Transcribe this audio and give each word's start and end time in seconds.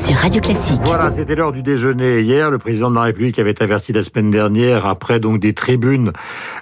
sur 0.00 0.16
Radio 0.16 0.40
Classique. 0.40 0.80
Voilà, 0.82 1.10
c'était 1.10 1.34
l'heure 1.34 1.52
du 1.52 1.62
déjeuner 1.62 2.20
hier. 2.20 2.50
Le 2.50 2.56
président 2.56 2.90
de 2.90 2.94
la 2.94 3.02
République 3.02 3.38
avait 3.38 3.62
averti 3.62 3.92
la 3.92 4.02
semaine 4.02 4.30
dernière, 4.30 4.86
après 4.86 5.20
donc 5.20 5.40
des 5.40 5.52
tribunes 5.52 6.12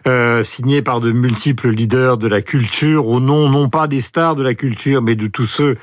euh, 0.09 0.43
signées 0.43 0.82
par 0.82 1.00
de 1.00 1.12
multiples 1.12 1.68
leaders 1.71 2.16
de 2.16 2.27
la 2.27 2.43
culture, 2.43 3.07
au 3.07 3.21
nom 3.21 3.48
non 3.48 3.68
pas 3.68 3.86
des 3.86 4.00
stars 4.00 4.35
de 4.35 4.43
la 4.43 4.54
culture, 4.54 5.03
mais 5.03 5.14
de 5.14 5.29
tous 5.29 5.45
ceux 5.45 5.77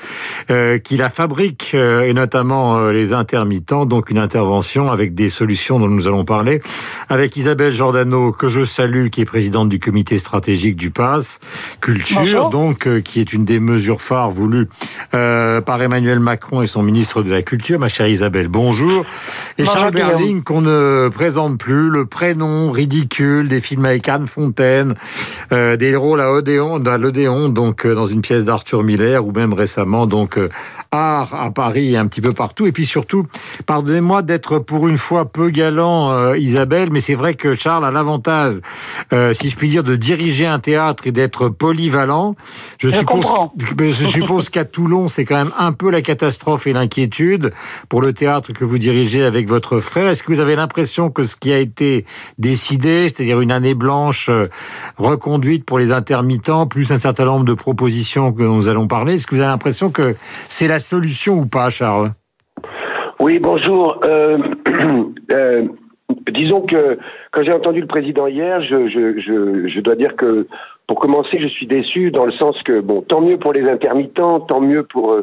euh, 0.49 0.79
qui 0.79 0.97
la 0.97 1.09
fabriquent, 1.09 1.71
euh, 1.75 2.03
et 2.03 2.13
notamment 2.13 2.77
euh, 2.77 2.91
les 2.91 3.13
intermittents. 3.13 3.85
Donc 3.85 4.09
une 4.09 4.17
intervention 4.19 4.91
avec 4.91 5.15
des 5.15 5.29
solutions 5.29 5.79
dont 5.79 5.87
nous 5.87 6.07
allons 6.07 6.25
parler, 6.25 6.61
avec 7.07 7.37
Isabelle 7.37 7.71
Giordano, 7.71 8.33
que 8.33 8.49
je 8.49 8.65
salue, 8.65 9.07
qui 9.07 9.21
est 9.21 9.25
présidente 9.25 9.69
du 9.69 9.79
comité 9.79 10.17
stratégique 10.17 10.75
du 10.75 10.91
PASS 10.91 11.39
Culture, 11.79 12.19
Bonjour. 12.19 12.49
donc 12.49 12.87
euh, 12.87 12.99
qui 12.99 13.21
est 13.21 13.31
une 13.31 13.45
des 13.45 13.61
mesures 13.61 14.01
phares 14.01 14.31
voulues 14.31 14.67
euh, 15.13 15.61
par 15.61 15.81
Emmanuel 15.81 16.19
Macron 16.19 16.61
et 16.61 16.67
son 16.67 16.83
ministre 16.83 17.23
de 17.23 17.31
la 17.31 17.44
Culture, 17.45 17.79
ma 17.79 17.87
chère 17.87 18.07
Isabelle, 18.07 18.47
bonjour. 18.47 19.05
Et 19.57 19.63
Bonjour, 19.63 19.73
Charles. 19.73 19.93
Berling, 19.93 20.43
qu'on 20.43 20.61
ne 20.61 21.09
présente 21.09 21.57
plus, 21.57 21.89
le 21.89 22.05
prénom 22.05 22.71
ridicule 22.71 23.47
des 23.47 23.61
films 23.61 23.85
avec 23.85 24.09
Anne 24.09 24.27
Fontaine, 24.27 24.95
euh, 25.53 25.77
des 25.77 25.95
rôles 25.95 26.19
à 26.19 26.31
Odéon, 26.31 26.83
à 26.85 26.97
l'Odéon, 26.97 27.47
donc 27.47 27.85
euh, 27.85 27.95
dans 27.95 28.07
une 28.07 28.21
pièce 28.21 28.43
d'Arthur 28.43 28.83
Miller, 28.83 29.25
ou 29.25 29.31
même 29.31 29.53
récemment, 29.53 30.07
donc 30.07 30.37
euh, 30.37 30.49
art 30.91 31.33
à 31.33 31.51
Paris 31.51 31.93
et 31.93 31.97
un 31.97 32.07
petit 32.07 32.21
peu 32.21 32.31
partout. 32.31 32.65
Et 32.65 32.71
puis 32.71 32.85
surtout, 32.85 33.27
pardonnez-moi 33.65 34.23
d'être 34.23 34.59
pour 34.59 34.87
une 34.87 34.97
fois 34.97 35.25
peu 35.25 35.49
galant, 35.49 36.33
Isabelle, 36.33 36.89
mais 36.91 36.99
c'est 36.99 37.15
vrai 37.15 37.35
que 37.35 37.53
Charles 37.55 37.85
a 37.85 37.91
l'avantage, 37.91 38.55
si 39.33 39.49
je 39.49 39.55
puis 39.55 39.69
dire, 39.69 39.83
de 39.83 39.95
diriger 39.95 40.47
un 40.47 40.59
théâtre 40.59 41.05
et 41.07 41.11
d'être 41.11 41.49
polyvalent. 41.49 42.35
Je, 42.79 42.89
Je 42.89 42.97
suppose, 42.97 43.21
comprends. 43.21 43.53
je 43.79 44.05
suppose 44.05 44.49
qu'à 44.49 44.65
Toulon, 44.65 45.07
c'est 45.07 45.25
quand 45.25 45.37
même 45.37 45.53
un 45.57 45.71
peu 45.71 45.91
la 45.91 46.01
catastrophe 46.01 46.67
et 46.67 46.73
l'inquiétude 46.73 47.34
pour 47.89 48.01
le 48.01 48.13
théâtre 48.13 48.53
que 48.53 48.63
vous 48.63 48.77
dirigez 48.77 49.23
avec 49.23 49.47
votre 49.47 49.79
frère. 49.79 50.09
Est-ce 50.09 50.23
que 50.23 50.31
vous 50.31 50.39
avez 50.39 50.55
l'impression 50.55 51.09
que 51.09 51.23
ce 51.23 51.35
qui 51.35 51.51
a 51.51 51.59
été 51.59 52.05
décidé, 52.37 53.09
c'est-à-dire 53.09 53.41
une 53.41 53.51
année 53.51 53.73
blanche 53.73 54.29
euh, 54.29 54.45
reconduite 54.97 55.65
pour 55.65 55.79
les 55.79 55.91
intermittents, 55.91 56.67
plus 56.67 56.91
un 56.91 56.97
certain 56.97 57.25
nombre 57.25 57.45
de 57.45 57.53
propositions 57.53 58.33
que 58.33 58.43
nous 58.43 58.67
allons 58.67 58.87
parler, 58.87 59.15
est-ce 59.15 59.27
que 59.27 59.35
vous 59.35 59.41
avez 59.41 59.51
l'impression 59.51 59.91
que 59.91 60.15
c'est 60.49 60.67
la 60.67 60.79
solution 60.79 61.39
ou 61.39 61.45
pas, 61.45 61.69
Charles? 61.69 62.11
Oui, 63.19 63.39
bonjour. 63.39 63.99
Euh, 64.03 64.37
euh, 65.31 65.63
disons 66.31 66.61
que 66.61 66.97
quand 67.31 67.43
j'ai 67.43 67.53
entendu 67.53 67.81
le 67.81 67.87
président 67.87 68.27
hier, 68.27 68.61
je, 68.61 69.79
dois 69.79 69.95
dire 69.95 70.15
que 70.15 70.47
pour 70.87 70.99
commencer, 70.99 71.39
je 71.39 71.47
suis 71.47 71.65
déçu 71.65 72.11
dans 72.11 72.25
le 72.25 72.33
sens 72.33 72.61
que, 72.63 72.79
bon, 72.81 73.01
tant 73.01 73.21
mieux 73.21 73.37
pour 73.37 73.53
les 73.53 73.67
intermittents, 73.69 74.41
tant 74.41 74.61
mieux 74.61 74.83
pour 74.83 75.17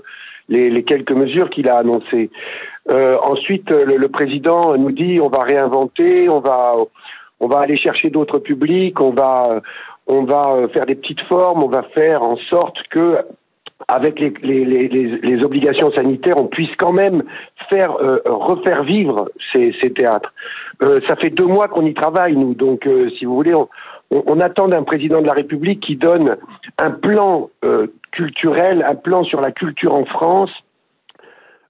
les, 0.52 0.82
quelques 0.84 1.12
mesures 1.12 1.50
qu'il 1.50 1.68
a 1.68 1.78
annoncées. 1.78 2.30
Euh, 2.90 3.16
ensuite, 3.22 3.70
euh, 3.70 3.84
le, 3.84 4.08
président 4.08 4.76
nous 4.76 4.90
dit 4.90 5.20
on 5.20 5.28
va 5.28 5.40
réinventer, 5.40 6.28
on 6.28 6.40
va, 6.40 6.74
on 7.40 7.46
va 7.46 7.60
aller 7.60 7.76
chercher 7.76 8.10
d'autres 8.10 8.38
publics, 8.38 9.00
on 9.00 9.10
va, 9.10 9.60
on 10.06 10.24
va 10.24 10.54
euh, 10.54 10.68
faire 10.68 10.86
des 10.86 10.96
petites 10.96 11.20
formes, 11.22 11.62
on 11.62 11.68
va 11.68 11.84
faire 11.94 12.22
en 12.22 12.36
sorte 12.50 12.76
que 12.90 13.18
avec 13.88 14.20
les, 14.20 15.44
obligations 15.44 15.90
sanitaires, 15.92 16.36
on 16.38 16.46
puisse 16.46 16.74
quand 16.78 16.92
même 16.92 17.24
faire 17.68 17.96
refaire 18.26 18.84
vivre 18.84 19.28
ces, 19.52 19.72
théâtres. 19.90 20.32
Ça 21.08 21.16
fait 21.16 21.30
deux 21.30 21.46
mois 21.46 21.66
qu'on 21.66 21.84
y 21.84 21.92
travaille, 21.92 22.36
nous. 22.36 22.54
Donc, 22.54 22.88
si 23.18 23.24
vous 23.24 23.34
voulez, 23.34 23.54
on, 23.54 23.68
on- 24.12 24.38
attend 24.38 24.68
d'un 24.68 24.84
président 24.84 25.20
de 25.20 25.26
la 25.26 25.32
République 25.32 25.80
qui 25.80 25.96
donne 25.96 26.36
un 26.78 26.90
plan 26.92 27.50
culturel, 28.12 28.84
un 28.86 28.94
plan 28.94 29.24
sur 29.24 29.40
la 29.40 29.50
culture 29.50 29.94
en 29.94 30.04
France. 30.04 30.50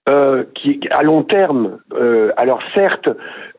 euh, 0.08 0.44
qui 0.56 0.80
à 0.91 1.03
long 1.04 1.22
terme, 1.22 1.78
euh, 1.94 2.32
alors 2.36 2.60
certes, 2.75 3.08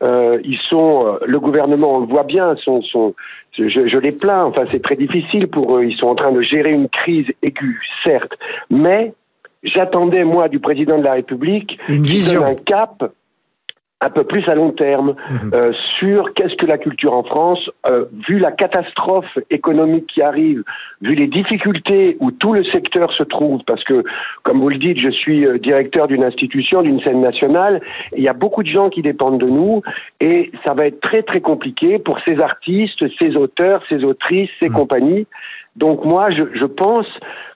euh, 0.02 0.38
ils 0.44 0.58
sont, 0.68 1.18
le 1.26 1.40
gouvernement, 1.40 1.94
on 1.96 2.00
le 2.00 2.06
voit 2.06 2.24
bien, 2.24 2.54
sont, 2.56 2.82
sont, 2.82 3.14
je, 3.52 3.68
je 3.68 3.98
les 3.98 4.12
plains. 4.12 4.44
Enfin, 4.44 4.64
c'est 4.70 4.82
très 4.82 4.96
difficile 4.96 5.48
pour 5.48 5.78
eux. 5.78 5.84
Ils 5.84 5.96
sont 5.96 6.08
en 6.08 6.14
train 6.14 6.32
de 6.32 6.42
gérer 6.42 6.70
une 6.70 6.90
crise 6.90 7.26
aiguë, 7.42 7.80
certes, 8.04 8.34
mais 8.68 9.14
j'attendais 9.62 10.24
moi 10.24 10.48
du 10.50 10.58
président 10.58 10.98
de 10.98 11.04
la 11.04 11.14
République 11.14 11.78
Une 11.88 12.02
vision. 12.02 12.44
un 12.44 12.56
cap 12.56 13.10
un 14.04 14.10
peu 14.10 14.24
plus 14.24 14.46
à 14.48 14.54
long 14.54 14.70
terme 14.70 15.14
Mhm. 15.30 15.50
euh, 15.54 15.72
sur 15.98 16.34
qu'est-ce 16.34 16.56
que 16.56 16.66
la 16.66 16.78
culture 16.78 17.16
en 17.16 17.22
France, 17.24 17.70
euh, 17.90 18.04
vu 18.28 18.38
la 18.38 18.52
catastrophe 18.52 19.38
économique 19.50 20.06
qui 20.12 20.20
arrive, 20.22 20.62
vu 21.00 21.14
les 21.14 21.26
difficultés 21.26 22.16
où 22.20 22.30
tout 22.30 22.52
le 22.52 22.64
secteur 22.64 23.12
se 23.12 23.22
trouve, 23.22 23.60
parce 23.66 23.82
que, 23.84 24.02
comme 24.42 24.60
vous 24.60 24.68
le 24.68 24.78
dites, 24.78 24.98
je 24.98 25.10
suis 25.10 25.46
euh, 25.46 25.58
directeur 25.58 26.06
d'une 26.06 26.24
institution, 26.24 26.82
d'une 26.82 27.00
scène 27.00 27.20
nationale, 27.20 27.80
il 28.16 28.22
y 28.22 28.28
a 28.28 28.34
beaucoup 28.34 28.62
de 28.62 28.68
gens 28.68 28.90
qui 28.90 29.02
dépendent 29.02 29.40
de 29.40 29.48
nous, 29.48 29.82
et 30.20 30.50
ça 30.66 30.74
va 30.74 30.84
être 30.86 31.00
très 31.00 31.22
très 31.22 31.40
compliqué 31.40 31.98
pour 31.98 32.18
ces 32.26 32.38
artistes, 32.40 33.04
ces 33.20 33.36
auteurs, 33.36 33.82
ces 33.88 34.04
autrices, 34.04 34.50
ces 34.60 34.68
Mhm. 34.68 34.74
compagnies. 34.74 35.26
Donc 35.76 36.04
moi, 36.04 36.30
je, 36.30 36.44
je 36.54 36.66
pense 36.66 37.06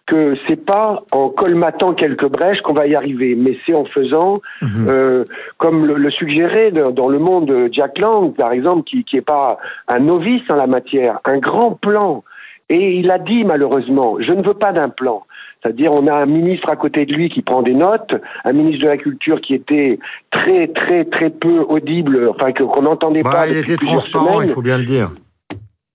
que 0.09 0.35
c'est 0.47 0.65
pas 0.65 1.03
en 1.13 1.29
colmatant 1.29 1.93
quelques 1.93 2.27
brèches 2.29 2.61
qu'on 2.63 2.73
va 2.73 2.87
y 2.87 2.95
arriver, 2.95 3.35
mais 3.37 3.57
c'est 3.65 3.75
en 3.75 3.85
faisant 3.85 4.41
Mhm. 4.63 4.87
euh, 4.89 5.25
comme 5.59 5.87
le, 5.87 5.95
le 5.95 6.11
suggérait 6.11 6.71
dans 6.73 6.91
dans 6.91 7.09
le 7.09 7.19
monde 7.19 7.47
de 7.47 7.69
Jack 7.73 7.99
Lang, 7.99 8.35
par 8.35 8.53
exemple, 8.53 8.83
qui 8.85 9.05
qui 9.05 9.17
est 9.19 9.29
pas 9.37 9.59
un 9.87 10.01
novice 10.01 10.43
en 10.51 10.57
la 10.57 10.67
matière, 10.67 11.21
un 11.25 11.39
grand 11.39 11.73
plan. 11.73 12.25
Et 12.71 12.97
il 12.99 13.11
a 13.11 13.19
dit 13.19 13.45
malheureusement, 13.45 14.17
je 14.21 14.33
ne 14.33 14.43
veux 14.47 14.55
pas 14.55 14.73
d'un 14.73 14.89
plan. 14.91 15.23
C'est-à-dire, 15.63 15.93
on 15.93 16.07
a 16.07 16.15
un 16.15 16.27
ministre 16.27 16.71
à 16.71 16.77
côté 16.77 17.05
de 17.05 17.13
lui 17.13 17.31
qui 17.31 17.43
prend 17.43 17.63
des 17.63 17.75
notes, 17.75 18.15
un 18.45 18.53
ministre 18.53 18.85
de 18.85 18.89
la 18.91 18.97
Culture 18.97 19.41
qui 19.41 19.55
était 19.55 19.99
très, 20.31 20.69
très, 20.69 21.05
très 21.05 21.31
peu 21.31 21.61
audible, 21.69 22.29
enfin 22.31 22.53
qu'on 22.53 22.83
n'entendait 22.83 23.23
Bah, 23.25 23.31
pas. 23.33 23.49
il 23.49 23.55
depuis 23.57 23.73
était 23.73 23.87
transparent, 23.87 24.33
semaines. 24.35 24.49
il 24.51 24.53
faut 24.55 24.63
bien 24.63 24.77
le 24.79 24.85
dire. 24.85 25.11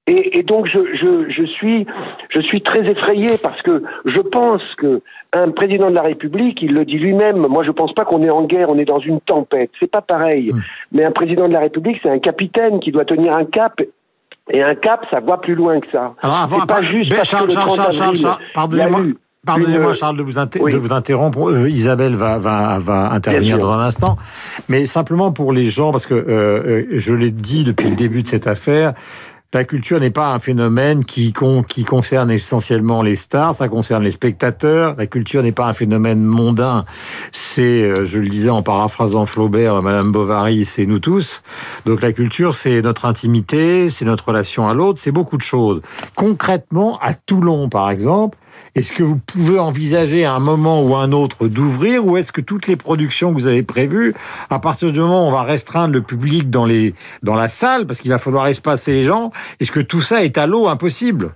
Et, 0.08 0.40
et 0.40 0.44
donc 0.44 0.68
je, 0.68 0.80
je, 1.00 1.32
je 1.32 1.44
suis 1.46 1.86
je 2.30 2.42
suis 2.42 2.62
très 2.62 2.82
effrayé 2.92 3.38
parce 3.42 3.62
que 3.62 3.84
je 4.06 4.20
pense 4.20 4.62
que 4.78 5.02
un 5.32 5.50
président 5.52 5.90
de 5.90 5.96
la 5.96 6.02
République, 6.02 6.60
il 6.62 6.74
le 6.74 6.84
dit 6.86 6.98
lui-même. 6.98 7.38
Moi, 7.48 7.64
je 7.64 7.72
pense 7.72 7.94
pas 7.94 8.04
qu'on 8.06 8.22
est 8.22 8.30
en 8.30 8.44
guerre, 8.44 8.70
on 8.70 8.78
est 8.78 8.86
dans 8.86 9.00
une 9.00 9.20
tempête. 9.22 9.72
C'est 9.80 9.90
pas 9.90 10.02
pareil. 10.02 10.52
Mm. 10.54 10.62
Mais 10.92 11.06
un 11.06 11.12
président 11.12 11.48
de 11.48 11.54
la 11.54 11.62
République, 11.62 11.98
c'est 12.04 12.10
un 12.10 12.20
capitaine 12.20 12.80
qui 12.82 12.92
doit 12.92 13.06
tenir 13.06 13.36
un 13.36 13.46
cap. 13.46 13.80
Et 14.52 14.62
un 14.62 14.76
cap, 14.76 15.06
ça 15.10 15.22
va 15.22 15.38
plus 15.38 15.56
loin 15.56 15.80
que 15.80 15.90
ça. 15.90 16.14
Alors 16.22 16.36
avant, 16.36 16.60
pas 16.60 16.66
par- 16.66 16.84
juste 16.84 17.16
parce 17.16 17.30
Charles, 17.30 17.44
que 17.48 17.54
le 17.54 17.54
Charles, 17.54 17.70
30 17.78 17.92
Charles, 17.94 18.38
pardonnez-moi. 18.54 19.00
une- 19.00 19.94
Charles, 19.94 20.18
de 20.18 20.22
vous, 20.24 20.38
inter- 20.38 20.60
Oui. 20.62 20.72
de 20.74 20.78
vous 20.78 20.92
interrompre. 20.94 21.50
Euh, 21.50 21.70
Isabelle 21.70 22.16
va, 22.16 22.38
va, 22.38 22.78
va 22.80 23.12
intervenir 23.12 23.58
dans 23.58 23.72
un 23.72 23.80
instant. 23.80 24.18
Mais 24.70 24.86
simplement 24.86 25.32
pour 25.32 25.54
les 25.54 25.70
gens, 25.70 25.92
parce 25.92 26.06
que 26.06 26.14
euh, 26.14 26.28
euh, 26.28 26.86
je 26.92 27.14
l'ai 27.14 27.32
dit 27.32 27.64
depuis 27.64 27.90
le 27.90 27.96
début 27.96 28.22
de 28.22 28.28
cette 28.28 28.48
affaire, 28.48 28.94
la 29.54 29.64
culture 29.64 30.00
n'est 30.00 30.10
pas 30.10 30.34
un 30.34 30.40
phénomène 30.40 31.06
qui, 31.06 31.34
qui 31.68 31.84
concerne 31.84 32.32
essentiellement 32.32 33.02
les 33.04 33.16
stars, 33.16 33.54
ça 33.54 33.70
concerne 33.70 34.04
les 34.04 34.12
spectateurs. 34.12 34.96
La 34.98 35.06
culture 35.06 35.44
n'est 35.44 35.52
pas 35.52 35.66
un 35.66 35.74
phénomène 35.74 36.24
mondain. 36.24 36.86
C'est, 37.32 37.84
euh, 37.84 38.06
je 38.06 38.18
le 38.18 38.30
disais 38.30 38.50
en 38.50 38.64
paraphrasant 38.64 39.26
Flaubert, 39.26 39.82
Madame 39.84 40.12
Bovary, 40.12 40.66
c'est 40.66 40.86
nous 40.86 41.00
tous. 41.00 41.44
Donc 41.86 42.02
la 42.02 42.14
culture, 42.14 42.54
c'est 42.54 42.82
notre 42.82 43.06
intimité, 43.06 43.90
c'est 43.90 44.06
notre 44.06 44.30
relation 44.30 44.68
à 44.68 44.74
l'autre, 44.74 45.00
c'est 45.00 45.12
beaucoup 45.12 45.38
de 45.38 45.44
choses. 45.44 45.82
Concrètement, 46.16 46.98
à 47.00 47.14
Toulon, 47.14 47.70
par 47.70 47.92
exemple, 47.92 48.38
est-ce 48.76 48.92
que 48.92 49.04
vous 49.04 49.18
pouvez 49.18 49.60
envisager 49.60 50.26
à 50.26 50.34
un 50.34 50.40
moment 50.40 50.82
ou 50.82 50.96
un 50.96 51.12
autre 51.12 51.48
d'ouvrir 51.48 52.06
ou 52.06 52.18
est-ce 52.18 52.32
que 52.32 52.42
toutes 52.42 52.68
les 52.68 52.76
productions 52.76 53.30
que 53.30 53.36
vous 53.36 53.48
avez 53.48 53.64
prévues, 53.64 54.14
à 54.50 54.60
partir 54.60 54.92
du 54.92 55.00
moment 55.00 55.26
où 55.26 55.28
on 55.28 55.32
va 55.32 55.44
restreindre 55.44 55.94
le 55.94 56.02
public 56.02 56.50
dans, 56.50 56.66
la 56.66 57.48
salle, 57.48 57.86
parce 57.86 58.02
qu'il 58.02 58.12
va 58.12 58.18
falloir 58.18 58.48
espacer 58.48 58.94
les 58.94 59.04
gens, 59.04 59.32
est-ce 59.60 59.72
que 59.72 59.80
tout 59.80 60.02
ça 60.02 60.24
est 60.24 60.38
à 60.38 60.48
l'eau 60.48 60.68
impossible? 60.68 61.34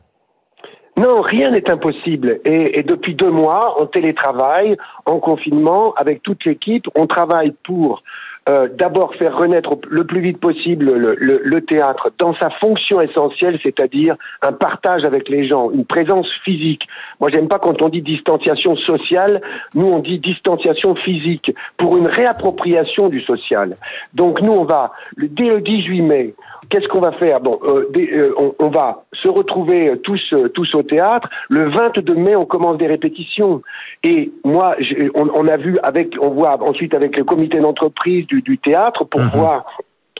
Non, 0.97 1.21
rien 1.21 1.51
n'est 1.51 1.69
impossible. 1.69 2.39
Et 2.43 2.81
depuis 2.81 3.13
deux 3.13 3.29
mois, 3.29 3.79
en 3.79 3.85
télétravail, 3.85 4.75
en 5.05 5.19
confinement, 5.19 5.93
avec 5.93 6.23
toute 6.23 6.43
l'équipe, 6.43 6.85
on 6.95 7.05
travaille 7.05 7.53
pour 7.63 8.01
euh, 8.49 8.67
d'abord 8.73 9.13
faire 9.15 9.35
renaître 9.37 9.75
le 9.89 10.05
plus 10.05 10.21
vite 10.21 10.39
possible 10.39 10.85
le, 10.85 11.61
théâtre 11.61 12.11
dans 12.17 12.33
sa 12.35 12.49
fonction 12.49 13.01
essentielle, 13.01 13.59
c'est-à-dire 13.61 14.15
un 14.41 14.53
partage 14.53 15.03
avec 15.03 15.27
les 15.27 15.47
gens, 15.47 15.69
une 15.71 15.85
présence 15.85 16.27
physique. 16.45 16.87
Moi, 17.19 17.29
j'aime 17.33 17.47
pas 17.47 17.59
quand 17.59 17.81
on 17.81 17.89
dit 17.89 18.01
distanciation 18.01 18.77
sociale. 18.77 19.41
Nous, 19.75 19.87
on 19.87 19.99
dit 19.99 20.19
distanciation 20.19 20.95
physique 20.95 21.53
pour 21.77 21.97
une 21.97 22.07
réappropriation 22.07 23.09
du 23.09 23.21
social. 23.21 23.75
Donc, 24.13 24.41
nous, 24.41 24.53
on 24.53 24.63
va 24.63 24.93
dès 25.17 25.49
le 25.49 25.61
18 25.61 26.01
mai. 26.01 26.35
Qu'est-ce 26.69 26.87
qu'on 26.87 27.01
va 27.01 27.11
faire? 27.13 27.39
Bon, 27.39 27.59
euh, 27.63 27.89
euh, 27.95 28.33
on, 28.59 28.69
va 28.69 29.03
se 29.13 29.29
retrouver 29.29 29.93
tous 30.03 30.33
tous 30.53 30.75
au 30.75 30.83
théâtre. 30.83 31.29
Le 31.49 31.69
22 31.69 32.15
mai, 32.15 32.35
on 32.35 32.45
commence 32.45 32.77
des 32.77 32.87
répétitions. 32.87 33.61
Et 34.03 34.31
moi, 34.43 34.75
on, 35.15 35.29
on 35.33 35.47
a 35.47 35.57
vu 35.57 35.77
avec, 35.83 36.15
on 36.21 36.29
voit 36.29 36.61
ensuite 36.61 36.93
avec 36.93 37.15
le 37.15 37.23
comité 37.23 37.59
d'entreprise 37.59 38.25
du, 38.27 38.36
du 38.41 38.57
théâtre 38.57 39.03
pour 39.05 39.21
Mhm. 39.21 39.29
voir 39.29 39.65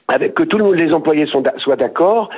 avec 0.07 0.33
que 0.35 0.43
tous 0.43 0.71
les 0.73 0.93
employés 0.93 1.25
soient 1.57 1.75
d'accord, 1.75 2.29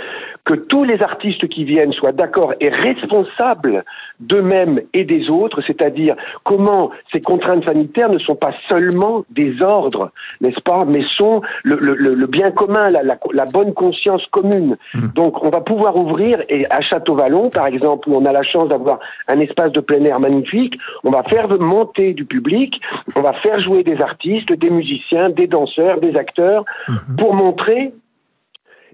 que 0.45 0.53
tous 0.53 0.83
les 0.83 1.01
artistes 1.01 1.47
qui 1.47 1.63
viennent 1.63 1.93
soient 1.93 2.11
d'accord 2.11 2.53
et 2.59 2.69
responsables 2.69 3.83
d'eux-mêmes 4.19 4.81
et 4.93 5.03
des 5.03 5.29
autres, 5.29 5.61
c'est-à-dire 5.65 6.15
comment 6.43 6.91
ces 7.11 7.21
contraintes 7.21 7.65
sanitaires 7.65 8.09
ne 8.09 8.19
sont 8.19 8.35
pas 8.35 8.53
seulement 8.69 9.23
des 9.29 9.61
ordres, 9.61 10.11
n'est-ce 10.41 10.61
pas, 10.61 10.85
mais 10.85 11.03
sont 11.07 11.41
le, 11.63 11.75
le, 11.75 11.93
le 11.95 12.27
bien 12.27 12.51
commun, 12.51 12.89
la, 12.89 13.03
la, 13.03 13.17
la, 13.33 13.45
bonne 13.45 13.73
conscience 13.73 14.25
commune. 14.31 14.77
Mmh. 14.93 15.07
Donc 15.15 15.43
on 15.43 15.49
va 15.49 15.61
pouvoir 15.61 15.95
ouvrir, 15.95 16.43
et 16.49 16.65
à 16.69 16.81
Château-Vallon, 16.81 17.49
par 17.49 17.67
exemple, 17.67 18.09
où 18.09 18.15
on 18.15 18.25
a 18.25 18.31
la 18.31 18.43
chance 18.43 18.69
d'avoir 18.69 18.99
un 19.27 19.39
espace 19.39 19.71
de 19.71 19.79
plein 19.79 20.03
air 20.05 20.19
magnifique, 20.19 20.75
on 21.03 21.11
va 21.11 21.23
faire 21.23 21.47
monter 21.59 22.13
du 22.13 22.25
public, 22.25 22.79
on 23.15 23.21
va 23.21 23.33
faire 23.33 23.59
jouer 23.61 23.83
des 23.83 24.01
artistes, 24.01 24.51
des 24.51 24.69
musiciens, 24.69 25.29
des 25.29 25.47
danseurs, 25.47 25.99
des 25.99 26.15
acteurs, 26.15 26.65
mmh. 26.87 27.15
pour 27.17 27.33
montrer 27.33 27.93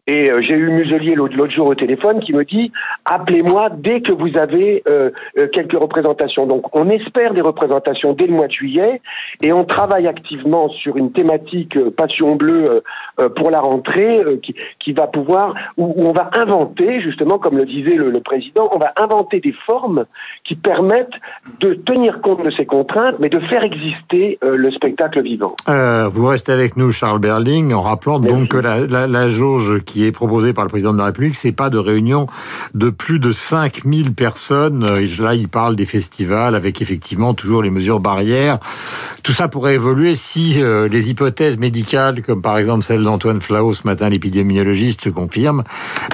et 0.07 0.31
euh, 0.31 0.41
j'ai 0.41 0.55
eu 0.55 0.69
Muselier 0.69 1.15
l'autre 1.15 1.49
jour 1.49 1.67
au 1.67 1.75
téléphone 1.75 2.19
qui 2.19 2.33
me 2.33 2.45
dit 2.45 2.71
appelez-moi 3.05 3.69
dès 3.77 4.01
que 4.01 4.11
vous 4.11 4.37
avez 4.37 4.83
euh, 4.87 5.09
euh, 5.37 5.47
quelques 5.51 5.79
représentations. 5.79 6.45
Donc 6.45 6.75
on 6.75 6.89
espère 6.89 7.33
des 7.33 7.41
représentations 7.41 8.13
dès 8.13 8.27
le 8.27 8.33
mois 8.33 8.47
de 8.47 8.51
juillet 8.51 9.01
et 9.41 9.51
on 9.51 9.63
travaille 9.63 10.07
activement 10.07 10.69
sur 10.69 10.97
une 10.97 11.11
thématique 11.11 11.75
euh, 11.77 11.91
Passion 11.95 12.35
bleue 12.35 12.83
pour 13.35 13.49
la 13.49 13.61
rentrée 13.61 14.21
qui, 14.43 14.55
qui, 14.79 14.91
va 14.91 15.07
pouvoir 15.07 15.53
où, 15.77 15.85
où, 15.95 16.07
on 16.07 16.11
va 16.11 16.29
inventer 16.33 17.01
justement 17.01 17.37
comme 17.37 17.57
le 17.57 17.65
disait 17.65 17.95
le, 17.95 18.09
le, 18.09 18.19
président, 18.19 18.69
on 18.73 18.77
va 18.77 18.91
inventer 18.97 19.39
des 19.39 19.53
formes 19.65 20.05
qui 20.43 20.55
permettent 20.55 21.13
de 21.61 21.73
tenir 21.73 22.21
compte 22.21 22.43
de 22.43 22.51
ces 22.51 22.65
contraintes 22.65 23.15
mais 23.19 23.29
de 23.29 23.39
faire 23.39 23.63
exister 23.63 24.37
le 24.41 24.69
spectacle 24.71 25.21
vivant. 25.21 25.55
vous 25.67 26.25
restez 26.25 26.51
avec 26.51 26.75
nous 26.75 26.91
Charles 26.91 27.19
Berling 27.19 27.73
en 27.73 27.81
rappelant 27.81 28.19
Merci. 28.19 28.37
donc 28.37 28.49
que 28.49 28.57
la, 28.57 28.79
la, 28.81 29.07
la 29.07 29.27
jauge 29.27 29.81
qui 29.85 29.94
qui 29.95 30.03
est 30.03 30.11
proposé 30.11 30.51
par 30.51 30.65
le 30.65 30.69
président 30.69 30.91
de 30.91 30.97
la 30.97 31.05
République, 31.05 31.35
c'est 31.35 31.53
pas 31.53 31.69
de 31.69 31.77
réunion 31.77 32.27
de 32.73 32.89
plus 32.89 33.17
de 33.17 33.31
5000 33.31 34.13
personnes. 34.13 34.85
Et 34.99 35.07
là, 35.21 35.35
il 35.35 35.47
parle 35.47 35.77
des 35.77 35.85
festivals 35.85 36.53
avec 36.53 36.81
effectivement 36.81 37.33
toujours 37.33 37.63
les 37.63 37.69
mesures 37.69 38.01
barrières. 38.01 38.59
Tout 39.23 39.31
ça 39.31 39.47
pourrait 39.47 39.75
évoluer 39.75 40.17
si 40.17 40.61
euh, 40.61 40.89
les 40.89 41.09
hypothèses 41.09 41.57
médicales, 41.57 42.21
comme 42.23 42.41
par 42.41 42.57
exemple 42.57 42.83
celle 42.83 43.03
d'Antoine 43.03 43.39
Flau 43.39 43.73
ce 43.73 43.83
matin, 43.85 44.09
l'épidémiologiste, 44.09 45.01
se 45.05 45.09
confirment, 45.09 45.63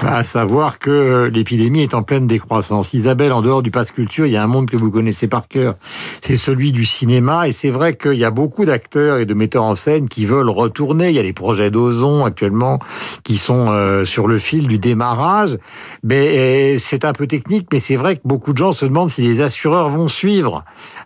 à 0.00 0.22
savoir 0.22 0.78
que 0.78 0.90
euh, 0.90 1.28
l'épidémie 1.28 1.82
est 1.82 1.94
en 1.94 2.04
pleine 2.04 2.28
décroissance. 2.28 2.94
Isabelle, 2.94 3.32
en 3.32 3.42
dehors 3.42 3.62
du 3.62 3.72
passe 3.72 3.90
culture, 3.90 4.26
il 4.26 4.32
y 4.32 4.36
a 4.36 4.44
un 4.44 4.46
monde 4.46 4.70
que 4.70 4.76
vous 4.76 4.92
connaissez 4.92 5.26
par 5.26 5.48
cœur. 5.48 5.74
C'est 6.20 6.36
celui 6.36 6.70
du 6.70 6.84
cinéma. 6.84 7.48
Et 7.48 7.52
c'est 7.52 7.70
vrai 7.70 7.96
qu'il 7.96 8.14
y 8.14 8.24
a 8.24 8.30
beaucoup 8.30 8.64
d'acteurs 8.64 9.18
et 9.18 9.26
de 9.26 9.34
metteurs 9.34 9.64
en 9.64 9.74
scène 9.74 10.08
qui 10.08 10.24
veulent 10.24 10.50
retourner. 10.50 11.08
Il 11.08 11.16
y 11.16 11.18
a 11.18 11.22
les 11.22 11.32
projets 11.32 11.72
d'Ozon 11.72 12.24
actuellement 12.24 12.78
qui 13.24 13.38
sont 13.38 13.71
euh, 13.72 14.04
sur 14.04 14.28
le 14.28 14.38
fil 14.38 14.68
du 14.68 14.78
démarrage. 14.78 15.58
Mais 16.02 16.78
c'est 16.78 17.04
un 17.04 17.12
peu 17.12 17.26
technique, 17.26 17.68
mais 17.72 17.78
c'est 17.78 17.96
vrai 17.96 18.16
que 18.16 18.22
beaucoup 18.24 18.52
de 18.52 18.58
gens 18.58 18.72
se 18.72 18.86
demandent 18.86 19.10
si 19.10 19.22
les 19.22 19.40
assureurs 19.40 19.88
vont 19.88 20.08
suivre. 20.08 20.64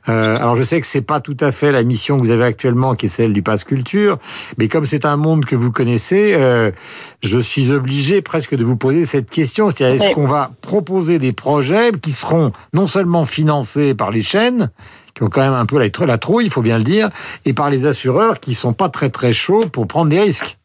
Euh, 0.09 0.37
alors 0.37 0.57
je 0.57 0.63
sais 0.63 0.81
que 0.81 0.87
c'est 0.87 1.01
pas 1.01 1.21
tout 1.21 1.37
à 1.41 1.53
fait 1.53 1.73
la 1.73 1.83
mission 1.83 2.17
que 2.17 2.23
vous 2.23 2.31
avez 2.31 2.45
actuellement, 2.45 2.95
qui 2.95 3.07
est 3.07 3.09
celle 3.09 3.33
du 3.33 3.43
pass 3.43 3.65
culture, 3.65 4.19
mais 4.59 4.69
comme 4.69 4.87
c'est 4.87 5.05
un 5.05 5.17
monde 5.17 5.45
que 5.45 5.57
vous 5.57 5.73
connaissez, 5.73 6.35
euh, 6.35 6.71
je 7.23 7.39
suis 7.39 7.73
obligé 7.73 8.23
presque 8.23 8.55
de 8.55 8.65
vous 8.65 8.77
poser 8.77 9.07
cette 9.07 9.31
question. 9.31 9.71
C'est-à-dire, 9.71 10.03
est-ce 10.03 10.15
qu'on 10.15 10.27
va 10.27 10.53
proposer 10.61 11.19
des 11.19 11.33
projets 11.33 11.91
qui 12.01 12.13
seront 12.13 12.53
non 12.73 12.87
seulement 12.87 13.25
financés 13.25 13.95
par 13.95 14.11
les 14.11 14.23
chaînes, 14.23 14.71
qui 15.15 15.23
ont 15.23 15.29
quand 15.29 15.43
même 15.43 15.55
un 15.55 15.67
peu 15.67 15.79
la, 15.79 16.07
la 16.07 16.19
trouille, 16.19 16.45
il 16.45 16.51
faut 16.51 16.63
bien 16.63 16.79
le 16.79 16.85
dire, 16.85 17.11
et 17.45 17.53
par 17.53 17.71
les 17.71 17.87
assureurs 17.87 18.41
qui 18.41 18.55
sont 18.55 18.73
pas 18.73 18.89
très 18.89 19.11
très 19.11 19.33
chauds 19.33 19.67
pour 19.73 19.87
prendre 19.87 20.11
des 20.11 20.21
risques? 20.21 20.59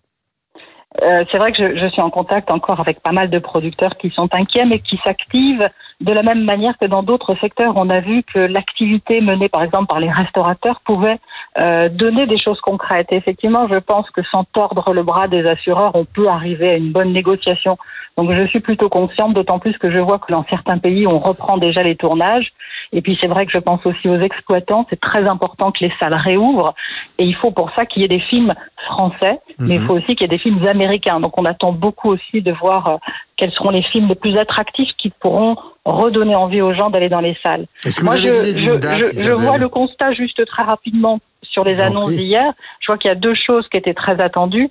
Euh, 1.02 1.26
c'est 1.32 1.38
vrai 1.38 1.52
que 1.52 1.58
je, 1.58 1.76
je, 1.76 1.88
suis 1.88 2.02
en 2.02 2.10
contact 2.10 2.52
encore 2.52 2.80
avec 2.80 3.00
pas 3.00 3.12
mal 3.12 3.30
de 3.30 3.40
producteurs 3.40 3.98
qui 3.98 4.10
sont 4.10 4.34
inquiets, 4.36 4.66
mais 4.66 4.80
qui 4.80 4.98
s'activent 4.98 5.68
de 6.02 6.12
la 6.12 6.22
même 6.22 6.44
manière 6.44 6.78
que 6.78 6.86
dans 6.86 7.04
d'autres 7.04 7.36
secteurs. 7.36 7.74
On 7.78 7.90
a 7.90 8.00
vu 8.00 8.24
que 8.24 8.40
l'activité 8.40 9.22
menée, 9.22 9.50
par 9.50 9.64
exemple, 9.64 9.88
par 9.88 10.00
les 10.00 10.12
restaurateurs 10.12 10.82
pouvait 10.82 11.20
euh, 11.58 11.90
donner 11.90 12.28
des 12.28 12.38
choses 12.38 12.60
concrètes. 12.60 13.08
Et 13.12 13.16
effectivement, 13.16 13.68
je 13.68 13.78
pense 13.78 14.10
que 14.12 14.24
sans 14.24 14.44
tordre 14.44 14.94
le 14.94 15.04
bras 15.04 15.28
des 15.28 15.48
assureurs, 15.48 15.96
on 15.96 16.06
peut 16.06 16.28
arriver 16.28 16.70
à 16.70 16.76
une 16.76 16.92
bonne 16.92 17.14
négociation. 17.14 17.78
Donc, 18.18 18.32
je 18.32 18.44
suis 18.44 18.60
plutôt 18.60 18.90
consciente, 18.90 19.34
d'autant 19.34 19.60
plus 19.60 19.78
que 19.78 19.90
je 19.90 20.00
vois 20.00 20.20
que 20.20 20.32
dans 20.32 20.46
certains 20.50 20.78
pays, 20.78 21.08
on 21.08 21.18
reprend 21.18 21.58
déjà 21.58 21.82
les 21.82 21.96
tournages. 21.96 22.52
Et 22.92 23.02
puis, 23.02 23.18
c'est 23.20 23.28
vrai 23.28 23.46
que 23.46 23.52
je 23.54 23.58
pense 23.58 23.86
aussi 23.86 24.10
aux 24.10 24.20
exploitants. 24.20 24.86
C'est 24.90 25.00
très 25.00 25.26
important 25.28 25.72
que 25.72 25.80
les 25.86 25.94
salles 26.00 26.16
réouvrent. 26.16 26.74
Et 27.18 27.26
il 27.26 27.36
faut 27.36 27.52
pour 27.52 27.72
ça 27.72 27.86
qu'il 27.86 28.02
y 28.02 28.06
ait 28.06 28.10
des 28.10 28.20
films 28.20 28.54
français, 28.86 29.40
mais 29.60 29.76
il 29.76 29.82
mhm. 29.82 29.88
faut 29.88 29.94
aussi 29.94 30.16
qu'il 30.16 30.22
y 30.22 30.26
ait 30.26 30.28
des 30.28 30.38
films 30.38 30.58
américains 30.68 30.92
américain. 30.92 31.20
Donc 31.20 31.40
on 31.40 31.46
attend 31.46 31.72
beaucoup 31.72 32.10
aussi 32.10 32.42
de 32.42 32.52
voir 32.52 32.88
euh, 32.88 32.98
quels 33.42 33.52
seront 33.52 33.72
les 33.72 33.82
films 33.82 34.08
les 34.08 34.14
plus 34.14 34.38
attractifs 34.38 34.92
qui 35.00 35.10
pourront 35.10 35.56
redonner 35.84 36.36
envie 36.36 36.62
aux 36.62 36.74
gens 36.74 36.92
d'aller 36.92 37.10
dans 37.10 37.22
les 37.22 37.36
salles. 37.42 37.66
Moi, 38.04 38.18
je, 38.18 38.56
je, 38.56 38.76
date, 38.76 39.16
je, 39.16 39.24
je, 39.24 39.32
vois 39.32 39.58
le 39.58 39.68
constat 39.68 40.12
juste 40.12 40.46
très 40.46 40.62
rapidement 40.62 41.20
sur 41.42 41.64
les 41.64 41.82
annonces 41.82 42.12
d'hier. 42.12 42.54
Je 42.80 42.86
vois 42.86 43.00
qu'il 43.00 43.10
y 43.10 43.12
a 43.12 43.16
deux 43.16 43.34
choses 43.34 43.68
qui 43.68 43.78
étaient 43.78 43.96
très 43.96 44.22
attendues. 44.22 44.70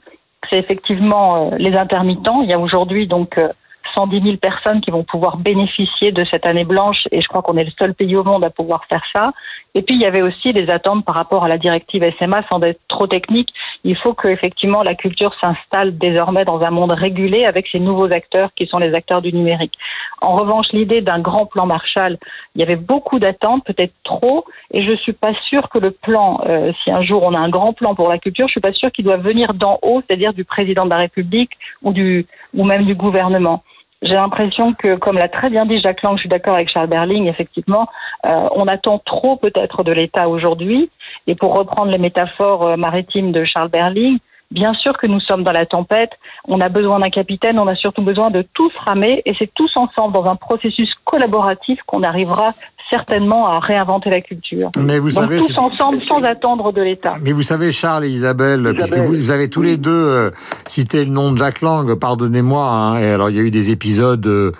C'est 0.49 0.59
effectivement 0.61 1.51
euh, 1.51 1.57
les 1.59 1.77
intermittents. 1.77 2.43
Il 2.43 2.49
y 2.49 2.53
a 2.53 2.61
aujourd'hui 2.61 3.09
donc 3.09 3.39
euh, 3.39 3.49
110 3.97 4.23
000 4.23 4.37
personnes 4.37 4.81
qui 4.81 4.93
vont 4.93 5.03
pouvoir 5.03 5.37
bénéficier 5.37 6.13
de 6.13 6.25
cette 6.25 6.47
année 6.47 6.65
blanche 6.65 7.09
et 7.11 7.21
je 7.21 7.27
crois 7.27 7.43
qu'on 7.43 7.57
est 7.57 7.65
le 7.65 7.73
seul 7.77 7.93
pays 7.93 8.15
au 8.15 8.23
monde 8.23 8.45
à 8.45 8.51
pouvoir 8.51 8.85
faire 8.85 9.03
ça. 9.13 9.33
Et 9.75 9.83
puis 9.83 9.95
il 9.95 10.01
y 10.01 10.07
avait 10.07 10.23
aussi 10.23 10.53
des 10.53 10.69
attentes 10.71 11.05
par 11.05 11.15
rapport 11.15 11.45
à 11.45 11.49
la 11.49 11.59
directive 11.59 12.05
SMA 12.19 12.43
sans 12.49 12.61
être 12.63 12.81
trop 12.89 13.07
technique. 13.07 13.53
Il 13.85 13.97
faut 13.97 14.15
que 14.15 14.29
effectivement 14.29 14.83
la 14.83 14.95
culture 14.95 15.35
s'installe 15.41 15.97
désormais 15.97 16.45
dans 16.45 16.61
un 16.61 16.71
monde 16.71 16.91
régulé 16.91 17.45
avec 17.45 17.69
ces 17.69 17.79
nouveaux 17.79 18.13
acteurs 18.13 18.53
qui 18.55 18.67
sont 18.67 18.79
les 18.79 18.95
acteurs 18.95 19.23
du 19.23 19.33
numérique. 19.33 19.79
En 20.21 20.35
revanche, 20.35 20.67
l'idée 20.73 21.01
d'un 21.01 21.21
grand 21.21 21.47
plan 21.47 21.67
Marshall, 21.67 22.19
il 22.55 22.61
y 22.61 22.65
avait 22.65 22.77
beaucoup 22.77 23.19
d'attentes, 23.19 23.65
peut-être 23.65 23.95
trop, 24.03 24.45
et 24.71 24.83
je 24.83 24.93
suis 24.93 25.13
pas 25.13 25.33
sûre 25.35 25.69
que 25.69 25.79
le 25.79 25.93
plan, 25.93 26.41
euh, 26.47 26.73
si 26.83 26.91
un 26.91 27.01
jour 27.01 27.23
on 27.23 27.33
a 27.33 27.39
un 27.39 27.49
grand 27.49 27.73
plan 27.73 27.95
pour 27.95 28.09
la 28.09 28.19
culture, 28.19 28.49
je 28.49 28.53
suis 28.53 28.61
pas 28.61 28.73
sûre 28.73 28.93
qu'il 28.93 29.05
doit 29.05 29.17
venir 29.17 29.55
d'en 29.55 29.79
haut, 29.83 30.03
c'est-à-dire 30.07 30.35
du 30.35 30.45
président 30.45 30.85
de 30.85 30.91
la 30.91 30.97
République 30.97 31.53
ou 31.83 31.93
du 31.93 32.27
ou 32.55 32.65
même 32.65 32.85
du 32.85 32.95
gouvernement. 32.95 33.63
J'ai 34.03 34.15
l'impression 34.15 34.73
que, 34.73 34.95
comme 34.95 35.19
l'a 35.19 35.29
très 35.29 35.51
bien 35.51 35.67
dit 35.67 35.79
Jacques 35.79 36.03
Lang, 36.03 36.17
je 36.17 36.21
suis 36.21 36.29
d'accord 36.29 36.55
avec 36.55 36.71
Charles 36.71 36.89
Berling, 36.89 37.27
effectivement, 37.27 37.87
euh, 38.25 38.49
on 38.55 38.67
attend 38.67 38.99
trop 38.99 39.37
peut-être 39.37 39.85
de 39.85 39.93
l'État 39.93 40.29
aujourd'hui. 40.29 40.91
Et 41.27 41.35
pour 41.35 41.55
reprendre 41.55 41.91
les 41.91 41.99
métaphores 41.99 42.67
euh, 42.67 42.77
maritimes 42.77 43.31
de 43.31 43.45
Charles 43.45 43.69
Berling, 43.69 44.19
Bien 44.51 44.75
sûr 44.75 44.99
que 44.99 45.07
nous 45.07 45.21
sommes 45.21 45.45
dans 45.45 45.53
la 45.53 45.65
tempête, 45.65 46.11
on 46.49 46.61
a 46.61 46.69
besoin 46.69 46.99
d'un 46.99 47.11
capitaine, 47.11 47.59
on 47.61 47.69
a 47.69 47.77
surtout 47.77 48.03
besoin 48.03 48.31
de 48.31 48.43
tous 48.43 48.73
ramer 48.77 49.23
et 49.25 49.35
c'est 49.39 49.53
tous 49.55 49.77
ensemble 49.77 50.13
dans 50.13 50.25
un 50.25 50.35
processus 50.35 50.93
collaboratif 51.05 51.81
qu'on 51.87 52.03
arrivera 52.03 52.53
certainement 52.91 53.47
à 53.47 53.61
réinventer 53.61 54.11
la 54.11 54.21
culture. 54.21 54.73
Mais 54.77 54.99
vous 54.99 55.13
Donc 55.13 55.23
savez, 55.23 55.39
tous 55.39 55.57
ensemble 55.57 56.03
sans 56.03 56.23
attendre 56.25 56.73
de 56.73 56.83
l'État. 56.83 57.17
Mais 57.23 57.31
vous 57.31 57.45
savez, 57.45 57.71
Charles 57.71 58.07
et 58.07 58.11
Isabelle, 58.11 58.61
Isabelle. 58.61 58.75
puisque 58.75 58.99
vous, 58.99 59.15
vous, 59.15 59.31
avez 59.31 59.49
tous 59.49 59.63
les 59.63 59.77
deux 59.77 59.91
euh, 59.91 60.31
cité 60.69 61.05
le 61.05 61.13
nom 61.13 61.31
de 61.31 61.39
Jacques 61.39 61.61
Lang, 61.61 61.95
pardonnez-moi, 61.95 62.65
hein, 62.65 62.99
et 62.99 63.11
alors 63.13 63.31
il 63.31 63.37
y 63.37 63.39
a 63.39 63.43
eu 63.43 63.53
des 63.53 63.71
épisodes... 63.71 64.27
Euh, 64.27 64.53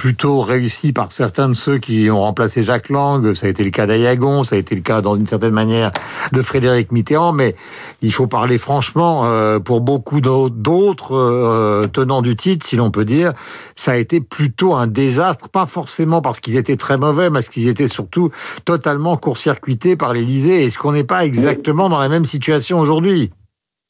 plutôt 0.00 0.40
réussi 0.40 0.94
par 0.94 1.12
certains 1.12 1.50
de 1.50 1.52
ceux 1.52 1.76
qui 1.76 2.08
ont 2.10 2.20
remplacé 2.20 2.62
Jacques 2.62 2.88
Lang. 2.88 3.34
Ça 3.34 3.46
a 3.46 3.50
été 3.50 3.62
le 3.62 3.70
cas 3.70 3.86
d'Ayagon, 3.86 4.44
ça 4.44 4.56
a 4.56 4.58
été 4.58 4.74
le 4.74 4.80
cas 4.80 5.02
dans 5.02 5.14
une 5.14 5.26
certaine 5.26 5.52
manière 5.52 5.90
de 6.32 6.40
Frédéric 6.40 6.90
Mitterrand, 6.90 7.34
mais 7.34 7.54
il 8.00 8.10
faut 8.10 8.26
parler 8.26 8.56
franchement, 8.56 9.26
euh, 9.26 9.58
pour 9.58 9.82
beaucoup 9.82 10.22
d'autres 10.22 11.14
euh, 11.14 11.86
tenants 11.92 12.22
du 12.22 12.34
titre, 12.34 12.64
si 12.64 12.76
l'on 12.76 12.90
peut 12.90 13.04
dire, 13.04 13.34
ça 13.76 13.92
a 13.92 13.96
été 13.96 14.22
plutôt 14.22 14.72
un 14.72 14.86
désastre, 14.86 15.50
pas 15.50 15.66
forcément 15.66 16.22
parce 16.22 16.40
qu'ils 16.40 16.56
étaient 16.56 16.78
très 16.78 16.96
mauvais, 16.96 17.28
mais 17.28 17.34
parce 17.34 17.50
qu'ils 17.50 17.68
étaient 17.68 17.86
surtout 17.86 18.30
totalement 18.64 19.18
court-circuités 19.18 19.96
par 19.96 20.14
l'Élysée. 20.14 20.64
Est-ce 20.64 20.78
qu'on 20.78 20.92
n'est 20.92 21.04
pas 21.04 21.26
exactement 21.26 21.90
dans 21.90 21.98
la 21.98 22.08
même 22.08 22.24
situation 22.24 22.78
aujourd'hui? 22.78 23.32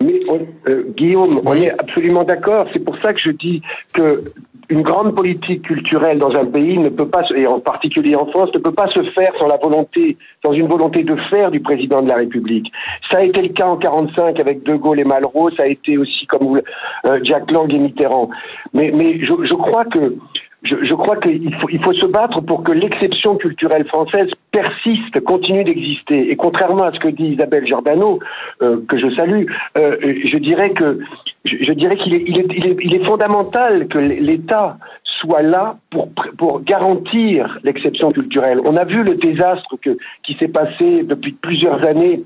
Mais 0.03 0.19
on, 0.29 0.41
euh, 0.69 0.93
Guillaume, 0.97 1.37
oui. 1.37 1.43
on 1.45 1.55
est 1.55 1.71
absolument 1.71 2.25
d'accord. 2.25 2.67
C'est 2.73 2.85
pour 2.85 2.97
ça 3.01 3.13
que 3.13 3.21
je 3.25 3.31
dis 3.31 3.63
que 3.93 4.25
une 4.71 4.83
grande 4.83 5.15
politique 5.15 5.63
culturelle 5.63 6.19
dans 6.19 6.31
un 6.31 6.47
pays 6.47 6.79
ne 6.79 6.89
peut 6.89 7.09
pas, 7.09 7.23
et 7.37 7.47
en 7.47 7.59
particulier 7.61 8.15
en 8.15 8.27
France, 8.27 8.51
ne 8.55 8.61
peut 8.61 8.73
pas 8.73 8.89
se 8.89 9.03
faire 9.11 9.33
sans 9.39 9.49
la 9.49 9.57
volonté, 9.57 10.17
sans 10.45 10.53
une 10.53 10.69
volonté 10.69 11.03
de 11.03 11.17
faire 11.29 11.51
du 11.51 11.61
président 11.61 12.01
de 12.01 12.09
la 12.09 12.17
République. 12.17 12.71
Ça 13.11 13.19
a 13.19 13.23
été 13.23 13.43
le 13.43 13.49
cas 13.49 13.67
en 13.67 13.77
45 13.77 14.39
avec 14.39 14.63
De 14.63 14.77
Gaulle 14.77 15.01
et 15.01 15.05
Malraux, 15.05 15.51
ça 15.51 15.65
a 15.65 15.67
été 15.67 15.99
aussi 15.99 16.27
comme 16.27 16.61
euh, 17.07 17.21
Jack 17.25 17.51
Lang 17.51 17.73
et 17.73 17.79
Mitterrand. 17.79 18.31
Mais, 18.73 18.93
je, 19.21 19.55
crois 19.55 19.85
que 19.85 20.15
je, 20.63 20.77
je, 20.83 20.95
crois 20.95 21.17
qu'il 21.17 21.53
faut, 21.57 21.69
il 21.69 21.83
faut 21.83 21.93
se 21.93 22.07
battre 22.07 22.41
pour 22.41 22.63
que 22.63 22.73
l'exception 22.73 23.37
culturelle 23.37 23.87
française 23.87 24.31
persiste, 24.53 25.21
continue 25.21 25.65
d'exister. 25.65 26.31
Et 26.31 26.37
contrairement 26.37 26.85
à 26.85 26.93
ce 26.93 27.01
que 27.01 27.09
dit 27.09 27.35
Isabelle 27.35 27.67
Giordano, 27.67 28.19
euh, 28.63 28.79
que 28.89 28.99
je 28.99 29.15
salue, 29.15 29.47
euh, 29.79 29.97
je 30.25 30.37
dirais 30.39 30.71
que 30.71 31.01
je, 31.45 31.73
dirais 31.73 31.97
qu'il 31.97 32.15
est, 32.15 33.05
fondamental 33.05 33.89
que 33.89 33.99
l'État 33.99 34.79
soit 35.05 35.43
là 35.43 35.79
pour, 35.91 36.61
garantir 36.63 37.59
l'exception 37.63 38.13
culturelle. 38.13 38.61
On 38.65 38.77
a 38.77 38.85
vu 38.85 39.03
le 39.03 39.15
désastre 39.15 39.77
qui 40.23 40.37
s'est 40.39 40.49
passé 40.49 41.03
depuis 41.03 41.33
plusieurs 41.33 41.85
années 41.87 42.23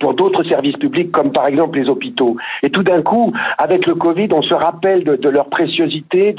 pour 0.00 0.14
d'autres 0.14 0.44
services 0.44 0.76
publics 0.76 1.10
comme 1.10 1.32
par 1.32 1.48
exemple 1.48 1.78
les 1.78 1.88
hôpitaux. 1.88 2.36
Et 2.62 2.70
tout 2.70 2.82
d'un 2.82 3.02
coup, 3.02 3.32
avec 3.58 3.86
le 3.86 3.94
Covid, 3.94 4.28
on 4.32 4.42
se 4.42 4.54
rappelle 4.54 5.04
de, 5.04 5.28
leur 5.28 5.48
préciosité, 5.48 6.34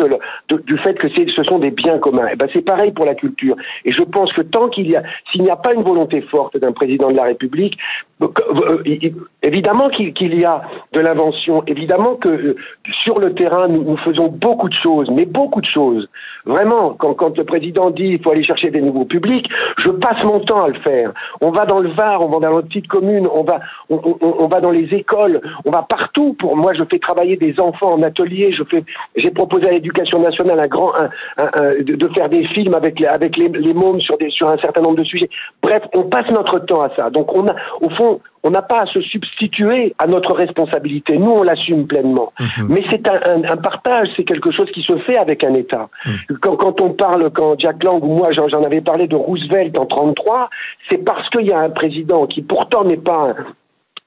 du 0.50 0.78
fait 0.78 0.94
que 0.96 1.08
ce 1.10 1.44
sont 1.44 1.60
des 1.60 1.72
biens 1.72 2.00
communs. 2.00 2.28
Et 2.28 2.36
ben 2.36 2.48
c'est 2.54 2.62
pareil 2.62 2.92
pour 2.92 3.06
la 3.06 3.16
culture. 3.16 3.56
Et 3.86 3.92
je 3.92 4.04
pense 4.04 4.32
que 4.34 4.42
tant 4.42 4.70
qu'il 4.70 4.90
y 4.90 4.96
a, 4.96 5.04
s'il 5.32 5.44
n'y 5.44 5.50
a 5.50 5.56
pas 5.56 5.74
une 5.74 5.84
volonté 5.84 6.22
forte 6.22 6.58
d'un 6.58 6.72
président 6.72 7.10
de 7.10 7.16
la 7.16 7.24
République, 7.24 7.78
euh, 8.22 8.84
évidemment 9.44 9.90
qu'il 9.90 10.40
y 10.40 10.46
a 10.46 10.62
de 10.92 11.00
l'invention, 11.00 11.64
évidemment 11.68 12.16
que 12.16 12.30
euh, 12.30 12.56
sur 13.04 13.20
le 13.20 13.34
terrain 13.34 13.68
nous, 13.68 13.96
faisons 13.98 14.28
beaucoup 14.28 14.68
de 14.68 14.74
choses, 14.74 15.10
mais 15.10 15.26
beaucoup 15.26 15.62
de 15.62 15.66
choses. 15.66 16.10
Vraiment, 16.50 16.96
quand, 16.98 17.38
le 17.38 17.44
président 17.44 17.92
dit 17.92 18.18
il 18.18 18.24
faut 18.24 18.32
aller 18.32 18.44
chercher 18.44 18.72
des 18.72 18.82
nouveaux 18.82 19.06
publics, 19.06 19.48
je 19.78 19.90
passe 19.92 20.24
mon 20.24 20.40
temps 20.40 20.64
à 20.64 20.70
le 20.70 20.80
faire. 20.80 21.14
On 21.42 21.52
va 21.52 21.68
dans 21.68 21.80
le 21.80 21.90
Var, 21.90 22.26
on 22.26 22.30
va 22.30 22.40
dans 22.40 22.56
notre 22.56 22.68
petite 22.70 22.88
commune, 22.88 23.28
on 23.32 23.44
va, 23.44 23.60
on, 23.92 24.48
va 24.48 24.60
dans 24.60 24.72
les 24.72 24.88
écoles, 24.92 25.42
on 25.66 25.70
va 25.70 25.84
partout. 25.84 26.36
Pour 26.40 26.58
moi, 26.58 26.74
je 26.74 26.84
fais 26.92 26.98
travailler 26.98 27.38
des 27.38 27.60
enfants 27.60 27.92
en 27.92 28.02
atelier. 28.02 28.52
Je 28.52 28.64
fais, 28.64 28.84
j'ai 29.16 29.30
proposé 29.30 29.68
à 29.68 29.72
l'éducation 29.74 30.20
nationale 30.20 30.60
un 30.60 30.68
grand, 30.68 30.92
de, 31.38 32.10
faire 32.16 32.30
des 32.30 32.48
films 32.48 32.74
avec 32.74 33.00
les, 33.00 33.74
mômes 33.76 34.02
sur 34.02 34.18
sur 34.30 34.50
un 34.50 34.58
certain 34.58 34.82
nombre 34.82 34.98
de 34.98 35.04
sujets. 35.04 35.30
Bref, 35.62 35.84
on 35.94 36.04
passe 36.06 36.32
notre 36.32 36.58
temps 36.66 36.82
à 36.82 36.90
ça. 36.96 37.12
Donc, 37.12 37.32
on 37.36 37.48
a, 37.48 37.56
au 37.82 37.92
fond, 37.92 38.22
on 38.44 38.52
n'a 38.52 38.62
pas 38.62 38.82
à 38.82 38.86
se 38.86 39.02
substituer 39.02 39.94
à 39.98 40.08
notre 40.08 40.34
responsabilité. 40.34 41.18
Nous, 41.18 41.32
on 41.32 41.44
l'assume 41.44 41.88
pleinement. 41.88 42.32
Mhm. 42.40 42.68
Mais 42.70 42.84
c'est 42.90 43.08
un, 43.08 43.58
partage, 43.58 44.10
c'est 44.16 44.24
quelque 44.24 44.52
chose 44.52 44.70
qui 44.72 44.82
se 44.82 44.98
fait 45.00 45.18
avec 45.18 45.44
un 45.44 45.54
État. 45.54 45.90
Mhm. 46.06 46.38
Quand, 46.40 46.82
on 46.82 46.92
parle, 46.92 47.30
quand 47.32 47.60
Jack 47.60 47.84
Lang 47.84 48.04
ou 48.04 48.16
moi, 48.16 48.30
j'en 48.32 48.64
avais 48.64 48.82
parlé 48.82 49.08
de 49.08 49.16
Roosevelt 49.16 49.78
en 49.78 49.86
33, 49.86 50.50
c'est 50.90 51.04
parce 51.04 51.30
qu'il 51.30 51.48
y 51.48 51.52
a 51.52 51.60
un 51.60 51.70
président 51.70 52.28
qui 52.28 52.42
pourtant 52.42 52.84
n'est 52.84 52.98
pas 52.98 53.34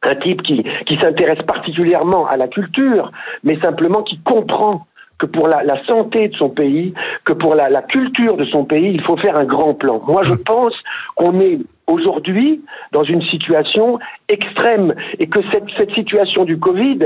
un, 0.04 0.14
type 0.16 0.42
qui, 0.42 0.64
s'intéresse 1.00 1.42
particulièrement 1.46 2.26
à 2.26 2.36
la 2.36 2.48
culture, 2.48 3.12
mais 3.44 3.58
simplement 3.60 4.02
qui 4.02 4.18
comprend 4.20 4.86
que 5.18 5.26
pour 5.26 5.46
la, 5.46 5.62
santé 5.86 6.28
de 6.28 6.36
son 6.36 6.48
pays, 6.48 6.94
que 7.24 7.32
pour 7.32 7.54
la, 7.54 7.68
la, 7.68 7.82
culture 7.82 8.36
de 8.36 8.44
son 8.46 8.64
pays, 8.64 8.90
il 8.92 9.02
faut 9.02 9.16
faire 9.18 9.38
un 9.38 9.44
grand 9.44 9.74
plan. 9.74 10.02
Moi, 10.06 10.24
je 10.24 10.32
mhm. 10.32 10.42
pense 10.44 10.74
qu'on 11.14 11.38
est 11.38 11.58
aujourd'hui 11.86 12.62
dans 12.92 13.04
une 13.04 13.22
situation 13.22 13.98
extrême 14.32 14.94
et 15.18 15.26
que 15.26 15.40
cette, 15.52 15.64
cette 15.76 15.92
situation 15.94 16.44
du 16.44 16.58
Covid, 16.58 16.98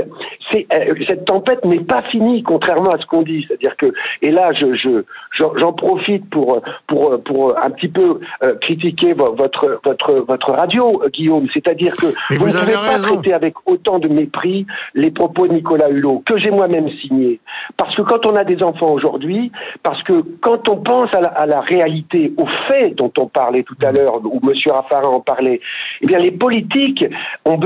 c'est, 0.51 0.65
euh, 0.73 0.93
cette 1.07 1.25
tempête 1.25 1.63
n'est 1.65 1.81
pas 1.81 2.01
finie, 2.03 2.43
contrairement 2.43 2.91
à 2.91 2.99
ce 2.99 3.05
qu'on 3.05 3.21
dit. 3.21 3.45
C'est-à-dire 3.47 3.75
que, 3.77 3.93
et 4.21 4.31
là, 4.31 4.51
je, 4.53 4.75
je, 4.75 5.03
j'en 5.37 5.73
profite 5.73 6.29
pour, 6.29 6.61
pour, 6.87 7.21
pour 7.23 7.57
un 7.57 7.69
petit 7.71 7.87
peu 7.87 8.19
euh, 8.43 8.55
critiquer 8.61 9.13
votre, 9.13 9.79
votre, 9.83 10.25
votre 10.27 10.51
radio, 10.51 11.01
Guillaume. 11.13 11.47
C'est-à-dire 11.53 11.95
que 11.95 12.07
vous, 12.35 12.47
ne 12.47 12.53
pouvez 12.53 12.73
pas 12.73 12.99
traiter 12.99 13.33
avec 13.33 13.53
autant 13.65 13.99
de 13.99 14.07
mépris 14.07 14.65
les 14.95 15.11
propos 15.11 15.47
de 15.47 15.53
Nicolas 15.53 15.89
Hulot, 15.89 16.23
que 16.25 16.37
j'ai 16.37 16.51
moi-même 16.51 16.89
signé. 17.01 17.39
Parce 17.75 17.95
que 17.95 18.01
quand 18.01 18.25
on 18.25 18.35
a 18.35 18.43
des 18.43 18.63
enfants 18.63 18.91
aujourd'hui, 18.91 19.51
parce 19.83 20.01
que 20.03 20.23
quand 20.41 20.67
on 20.69 20.77
pense 20.77 21.13
à 21.13 21.21
la, 21.21 21.29
à 21.29 21.45
la 21.45 21.61
réalité, 21.61 22.33
aux 22.37 22.47
faits 22.67 22.95
dont 22.95 23.11
on 23.17 23.27
parlait 23.27 23.63
tout 23.63 23.77
à 23.83 23.91
l'heure, 23.91 24.21
où 24.23 24.39
Monsieur 24.43 24.71
Raffarin 24.71 25.09
en 25.09 25.19
parlait, 25.19 25.59
eh 26.01 26.05
bien, 26.05 26.19
les 26.19 26.31
politiques 26.31 27.05
ont 27.45 27.59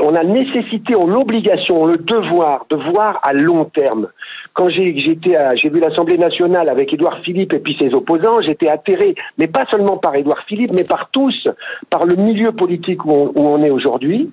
on, 0.00 0.14
a 0.14 0.24
nécessité, 0.24 0.94
on 0.96 1.06
l'obligation, 1.06 1.86
le 1.86 1.96
devoir 1.96 2.66
de 2.70 2.76
voir 2.76 3.20
à 3.22 3.32
long 3.32 3.64
terme. 3.64 4.08
Quand 4.54 4.68
j'ai 4.68 4.92
vu 4.92 5.80
l'Assemblée 5.80 6.18
nationale 6.18 6.68
avec 6.68 6.92
Édouard 6.92 7.20
Philippe 7.20 7.52
et 7.52 7.58
puis 7.58 7.76
ses 7.80 7.94
opposants, 7.94 8.40
j'étais 8.42 8.68
atterré, 8.68 9.14
mais 9.38 9.46
pas 9.46 9.64
seulement 9.70 9.96
par 9.96 10.14
Édouard 10.14 10.44
Philippe, 10.46 10.72
mais 10.72 10.84
par 10.84 11.10
tous, 11.10 11.48
par 11.90 12.04
le 12.04 12.16
milieu 12.16 12.52
politique 12.52 13.04
où 13.04 13.32
on, 13.34 13.62
est 13.62 13.70
aujourd'hui 13.70 14.30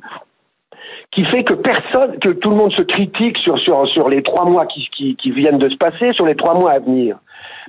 qui 1.11 1.25
fait 1.25 1.43
que 1.43 1.53
personne, 1.53 2.19
que 2.19 2.29
tout 2.29 2.51
le 2.51 2.55
monde 2.55 2.73
se 2.73 2.83
critique 2.83 3.37
sur, 3.37 4.09
les 4.09 4.21
trois 4.21 4.45
mois 4.45 4.65
qui 4.67 5.31
viennent 5.31 5.57
de 5.57 5.69
se 5.69 5.77
passer, 5.77 6.13
sur 6.13 6.25
les 6.25 6.35
trois 6.35 6.53
mois 6.53 6.71
à 6.71 6.79
venir. 6.79 7.17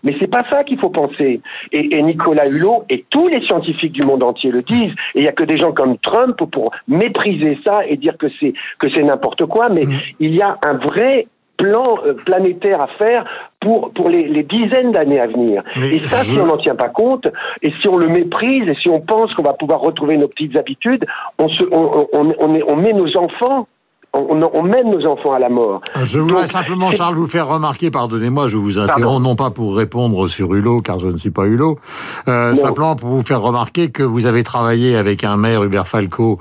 Mais 0.02 0.14
c'est 0.20 0.30
pas 0.30 0.44
ça 0.50 0.64
qu'il 0.64 0.78
faut 0.78 0.90
penser. 0.90 1.40
Et, 1.72 2.02
Nicolas 2.02 2.46
Hulot 2.46 2.84
et 2.88 3.04
tous 3.10 3.28
les 3.28 3.44
scientifiques 3.46 3.92
du 3.92 4.02
monde 4.02 4.22
entier 4.22 4.50
le 4.50 4.62
disent. 4.62 4.94
Et 5.14 5.20
il 5.20 5.24
y 5.24 5.28
a 5.28 5.32
que 5.32 5.44
des 5.44 5.58
gens 5.58 5.72
comme 5.72 5.98
Trump 5.98 6.36
pour 6.50 6.72
mépriser 6.88 7.58
ça 7.64 7.80
et 7.86 7.96
dire 7.96 8.16
que 8.18 8.26
c'est 8.40 8.54
que 8.78 8.88
c'est 8.94 9.02
n'importe 9.02 9.46
quoi. 9.46 9.68
Mais 9.68 9.84
mm. 9.84 10.00
il 10.20 10.34
y 10.34 10.42
a 10.42 10.58
un 10.62 10.74
vrai 10.74 11.26
plan 11.56 11.98
euh, 12.06 12.14
planétaire 12.14 12.82
à 12.82 12.88
faire 12.98 13.24
pour, 13.60 13.92
pour 13.92 14.08
les, 14.08 14.26
les 14.26 14.42
dizaines 14.42 14.92
d'années 14.92 15.20
à 15.20 15.26
venir. 15.26 15.62
et 15.76 16.00
ça, 16.08 16.22
si 16.22 16.38
on 16.38 16.46
n'en 16.46 16.56
tient 16.56 16.74
pas 16.74 16.88
compte, 16.88 17.28
et 17.60 17.70
si 17.80 17.88
on 17.88 17.98
le 17.98 18.08
méprise, 18.08 18.66
et 18.66 18.74
si 18.80 18.88
on 18.88 19.00
pense 19.00 19.34
qu'on 19.34 19.42
va 19.42 19.52
pouvoir 19.52 19.80
retrouver 19.80 20.16
nos 20.16 20.28
petites 20.28 20.56
habitudes, 20.56 21.04
on, 21.38 21.48
se, 21.48 21.62
on, 21.70 22.08
on, 22.14 22.32
on, 22.38 22.60
on 22.66 22.76
met 22.76 22.94
nos 22.94 23.14
enfants 23.18 23.68
on, 24.12 24.62
mène 24.62 24.90
nos 24.90 25.06
enfants 25.06 25.32
à 25.32 25.38
la 25.38 25.48
mort. 25.48 25.80
Je 26.02 26.18
voudrais 26.18 26.48
simplement, 26.48 26.90
Charles, 26.90 27.14
vous 27.14 27.28
faire 27.28 27.46
remarquer, 27.46 27.90
pardonnez-moi, 27.90 28.48
je 28.48 28.56
vous 28.56 28.78
interromps, 28.78 29.22
non 29.22 29.36
pas 29.36 29.50
pour 29.50 29.76
répondre 29.76 30.26
sur 30.26 30.52
Hulot, 30.54 30.78
car 30.78 30.98
je 30.98 31.08
ne 31.08 31.16
suis 31.16 31.30
pas 31.30 31.46
Hulot, 31.46 31.78
euh, 32.28 32.56
simplement 32.56 32.96
pour 32.96 33.10
vous 33.10 33.22
faire 33.22 33.40
remarquer 33.40 33.90
que 33.90 34.02
vous 34.02 34.26
avez 34.26 34.42
travaillé 34.42 34.96
avec 34.96 35.22
un 35.22 35.36
maire, 35.36 35.62
Hubert 35.62 35.86
Falco, 35.86 36.38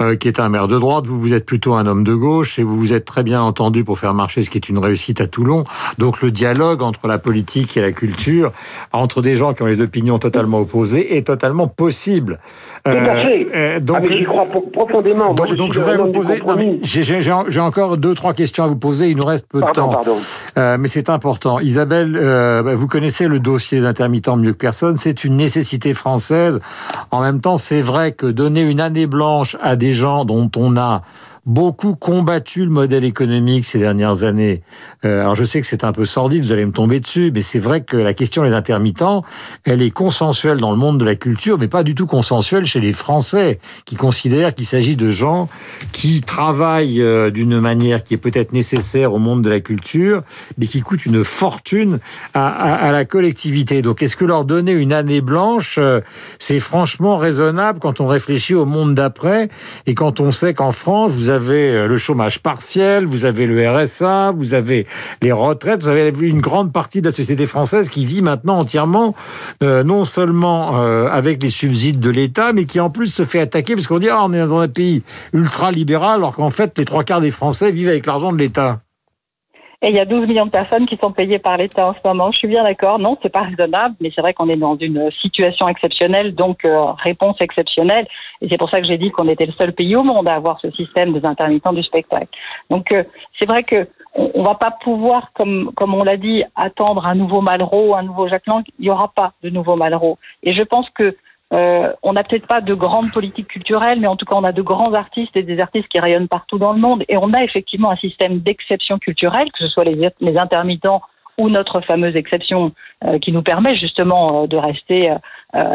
euh, 0.00 0.16
qui 0.16 0.28
est 0.28 0.40
un 0.40 0.48
maire 0.48 0.68
de 0.68 0.78
droite, 0.78 1.06
vous, 1.06 1.20
vous 1.20 1.34
êtes 1.34 1.44
plutôt 1.44 1.74
un 1.74 1.86
homme 1.86 2.04
de 2.04 2.14
gauche, 2.14 2.58
et 2.58 2.62
vous 2.62 2.76
vous 2.76 2.92
êtes 2.92 3.04
très 3.04 3.22
bien 3.22 3.42
entendu 3.42 3.84
pour 3.84 3.98
faire 3.98 4.14
marcher 4.14 4.42
ce 4.42 4.50
qui 4.50 4.56
est 4.58 4.68
une 4.68 4.78
réussite 4.78 5.20
à 5.20 5.26
Toulon. 5.26 5.64
Donc 5.98 6.22
le 6.22 6.30
dialogue 6.30 6.82
entre 6.82 7.06
la 7.06 7.18
politique 7.18 7.76
et 7.76 7.82
la 7.82 7.92
culture, 7.92 8.52
entre 8.92 9.20
des 9.20 9.36
gens 9.36 9.52
qui 9.52 9.62
ont 9.62 9.66
les 9.66 9.82
opinions 9.82 10.18
totalement 10.18 10.60
opposées, 10.60 11.16
est 11.16 11.26
totalement 11.26 11.68
possible. 11.68 12.38
Tout 12.84 12.92
à 12.92 13.16
fait. 13.16 13.46
Euh, 13.54 13.80
donc, 13.80 13.98
ah, 13.98 14.02
mais 14.08 14.16
j'y 14.16 14.24
crois 14.24 14.46
profondément. 14.72 15.34
Donc, 15.34 15.48
je, 15.72 15.78
voudrais 15.80 15.98
vous 15.98 16.12
poser. 16.12 16.40
J'ai 17.18 17.60
encore 17.60 17.96
deux, 17.96 18.14
trois 18.14 18.34
questions 18.34 18.64
à 18.64 18.66
vous 18.66 18.76
poser. 18.76 19.10
Il 19.10 19.16
nous 19.16 19.26
reste 19.26 19.46
peu 19.48 19.60
de 19.60 19.66
temps. 19.72 19.90
Pardon. 19.90 20.18
Euh, 20.58 20.76
mais 20.78 20.88
c'est 20.88 21.08
important. 21.08 21.58
Isabelle, 21.58 22.16
euh, 22.16 22.62
bah, 22.62 22.74
vous 22.74 22.86
connaissez 22.86 23.26
le 23.26 23.40
dossier 23.40 23.80
des 23.80 23.86
intermittents 23.86 24.36
mieux 24.36 24.52
que 24.52 24.58
personne. 24.58 24.96
C'est 24.96 25.24
une 25.24 25.36
nécessité 25.36 25.94
française. 25.94 26.60
En 27.10 27.20
même 27.20 27.40
temps, 27.40 27.58
c'est 27.58 27.82
vrai 27.82 28.12
que 28.12 28.26
donner 28.26 28.62
une 28.62 28.80
année 28.80 29.06
blanche 29.06 29.56
à 29.62 29.76
des 29.76 29.92
gens 29.92 30.24
dont 30.24 30.50
on 30.56 30.76
a 30.76 31.02
beaucoup 31.46 31.94
combattu 31.94 32.64
le 32.64 32.70
modèle 32.70 33.04
économique 33.04 33.64
ces 33.64 33.78
dernières 33.78 34.22
années. 34.22 34.62
Euh, 35.04 35.20
alors 35.20 35.36
je 35.36 35.44
sais 35.44 35.60
que 35.60 35.66
c'est 35.66 35.84
un 35.84 35.92
peu 35.92 36.04
sordide, 36.04 36.42
vous 36.42 36.52
allez 36.52 36.66
me 36.66 36.72
tomber 36.72 37.00
dessus, 37.00 37.30
mais 37.34 37.40
c'est 37.40 37.58
vrai 37.58 37.82
que 37.82 37.96
la 37.96 38.14
question 38.14 38.44
des 38.44 38.52
intermittents, 38.52 39.24
elle 39.64 39.82
est 39.82 39.90
consensuelle 39.90 40.58
dans 40.58 40.70
le 40.70 40.76
monde 40.76 40.98
de 40.98 41.04
la 41.04 41.14
culture, 41.14 41.58
mais 41.58 41.68
pas 41.68 41.82
du 41.82 41.94
tout 41.94 42.06
consensuelle 42.06 42.66
chez 42.66 42.80
les 42.80 42.92
Français, 42.92 43.58
qui 43.84 43.96
considèrent 43.96 44.54
qu'il 44.54 44.66
s'agit 44.66 44.96
de 44.96 45.10
gens 45.10 45.48
qui 45.92 46.20
travaillent 46.20 47.00
euh, 47.00 47.30
d'une 47.30 47.58
manière 47.58 48.04
qui 48.04 48.14
est 48.14 48.22
peut-être 48.22 48.52
nécessaire 48.52 49.14
au 49.14 49.18
monde 49.18 49.42
de 49.42 49.50
la 49.50 49.60
culture, 49.60 50.22
mais 50.58 50.66
qui 50.66 50.82
coûte 50.82 51.06
une 51.06 51.24
fortune 51.24 51.98
à, 52.34 52.48
à, 52.48 52.92
la 52.92 53.04
collectivité. 53.04 53.82
Donc 53.82 54.02
est-ce 54.02 54.16
que 54.16 54.24
leur 54.24 54.44
donner 54.44 54.72
une 54.72 54.92
année 54.92 55.20
blanche, 55.20 55.76
euh, 55.78 56.00
c'est 56.38 56.60
franchement 56.60 57.16
raisonnable 57.16 57.78
quand 57.78 58.00
on 58.00 58.06
réfléchit 58.06 58.54
au 58.54 58.66
monde 58.66 58.94
d'après 58.94 59.48
et 59.86 59.94
quand 59.94 60.20
on 60.20 60.30
sait 60.30 60.54
qu'en 60.54 60.72
France, 60.72 61.12
vous 61.12 61.29
avez 61.30 61.74
euh, 61.74 61.86
le 61.86 61.96
chômage 61.96 62.40
partiel, 62.40 63.06
vous 63.06 63.24
avez 63.24 63.46
le 63.46 63.68
RSA, 63.68 64.32
vous 64.32 64.54
avez 64.54 64.86
les 65.22 65.32
retraites, 65.32 65.82
vous 65.82 65.88
avez 65.88 66.12
une 66.20 66.40
grande 66.40 66.72
partie 66.72 67.00
de 67.00 67.06
la 67.06 67.12
société 67.12 67.46
française 67.46 67.88
qui 67.88 68.04
vit 68.04 68.22
maintenant 68.22 68.58
entièrement, 68.58 69.14
euh, 69.62 69.82
non 69.82 70.04
seulement 70.04 70.82
euh, 70.82 71.08
avec 71.08 71.42
les 71.42 71.50
subsides 71.50 72.00
de 72.00 72.10
l'État, 72.10 72.52
mais 72.52 72.64
qui 72.64 72.80
en 72.80 72.90
plus 72.90 73.06
se 73.06 73.24
fait 73.24 73.40
attaquer 73.40 73.74
parce 73.74 73.86
qu'on 73.86 73.98
dit 73.98 74.08
ah, 74.08 74.24
on 74.24 74.32
est 74.32 74.40
dans 74.40 74.58
un 74.58 74.68
pays 74.68 75.02
ultra 75.32 75.72
libéral, 75.72 76.16
alors 76.16 76.34
qu'en 76.34 76.50
fait 76.50 76.76
les 76.76 76.84
trois 76.84 77.04
quarts 77.04 77.20
des 77.20 77.30
Français 77.30 77.70
vivent 77.70 77.88
avec 77.88 78.06
l'argent 78.06 78.32
de 78.32 78.38
l'État. 78.38 78.80
Et 79.82 79.88
il 79.88 79.94
y 79.94 79.98
a 79.98 80.04
12 80.04 80.26
millions 80.26 80.44
de 80.44 80.50
personnes 80.50 80.84
qui 80.84 80.98
sont 80.98 81.10
payées 81.10 81.38
par 81.38 81.56
l'État 81.56 81.86
en 81.88 81.94
ce 81.94 82.00
moment. 82.04 82.30
Je 82.32 82.36
suis 82.36 82.48
bien 82.48 82.64
d'accord. 82.64 82.98
Non, 82.98 83.16
c'est 83.22 83.30
pas 83.30 83.40
raisonnable, 83.40 83.94
mais 83.98 84.12
c'est 84.14 84.20
vrai 84.20 84.34
qu'on 84.34 84.50
est 84.50 84.56
dans 84.56 84.76
une 84.76 85.10
situation 85.10 85.68
exceptionnelle, 85.68 86.34
donc 86.34 86.66
euh, 86.66 86.92
réponse 87.02 87.36
exceptionnelle. 87.40 88.06
Et 88.42 88.48
c'est 88.50 88.58
pour 88.58 88.68
ça 88.68 88.82
que 88.82 88.86
j'ai 88.86 88.98
dit 88.98 89.10
qu'on 89.10 89.26
était 89.26 89.46
le 89.46 89.52
seul 89.52 89.72
pays 89.72 89.96
au 89.96 90.02
monde 90.02 90.28
à 90.28 90.34
avoir 90.34 90.60
ce 90.60 90.70
système 90.72 91.14
des 91.14 91.24
intermittents 91.24 91.72
du 91.72 91.82
spectacle. 91.82 92.28
Donc 92.68 92.92
euh, 92.92 93.04
c'est 93.38 93.46
vrai 93.46 93.62
que 93.62 93.88
on, 94.14 94.42
va 94.42 94.54
pas 94.54 94.70
pouvoir, 94.70 95.32
comme 95.32 95.72
comme 95.74 95.94
on 95.94 96.04
l'a 96.04 96.18
dit, 96.18 96.44
attendre 96.56 97.06
un 97.06 97.14
nouveau 97.14 97.40
Malraux, 97.40 97.94
un 97.94 98.02
nouveau 98.02 98.28
Jacques 98.28 98.48
Lang. 98.48 98.62
Il 98.78 98.84
y 98.84 98.90
aura 98.90 99.08
pas 99.08 99.32
de 99.42 99.48
nouveau 99.48 99.76
Malraux. 99.76 100.18
Et 100.42 100.52
je 100.52 100.62
pense 100.62 100.90
que 100.90 101.16
euh, 101.52 101.92
on 102.02 102.12
n'a 102.12 102.22
peut-être 102.22 102.46
pas 102.46 102.60
de 102.60 102.74
grandes 102.74 103.10
politiques 103.10 103.48
culturelles, 103.48 103.98
mais 104.00 104.06
en 104.06 104.16
tout 104.16 104.24
cas, 104.24 104.36
on 104.36 104.44
a 104.44 104.52
de 104.52 104.62
grands 104.62 104.94
artistes 104.94 105.36
et 105.36 105.42
des 105.42 105.58
artistes 105.58 105.88
qui 105.88 105.98
rayonnent 105.98 106.28
partout 106.28 106.58
dans 106.58 106.72
le 106.72 106.78
monde. 106.78 107.04
Et 107.08 107.16
on 107.16 107.32
a 107.32 107.42
effectivement 107.42 107.90
un 107.90 107.96
système 107.96 108.38
d'exception 108.38 108.98
culturelle, 108.98 109.50
que 109.52 109.58
ce 109.58 109.68
soit 109.68 109.84
les, 109.84 110.10
les, 110.20 110.38
intermittents 110.38 111.02
ou 111.38 111.48
notre 111.48 111.80
fameuse 111.80 112.14
exception 112.14 112.72
euh, 113.04 113.18
qui 113.18 113.32
nous 113.32 113.42
permet 113.42 113.74
justement 113.74 114.42
euh, 114.42 114.46
de 114.46 114.56
rester 114.56 115.12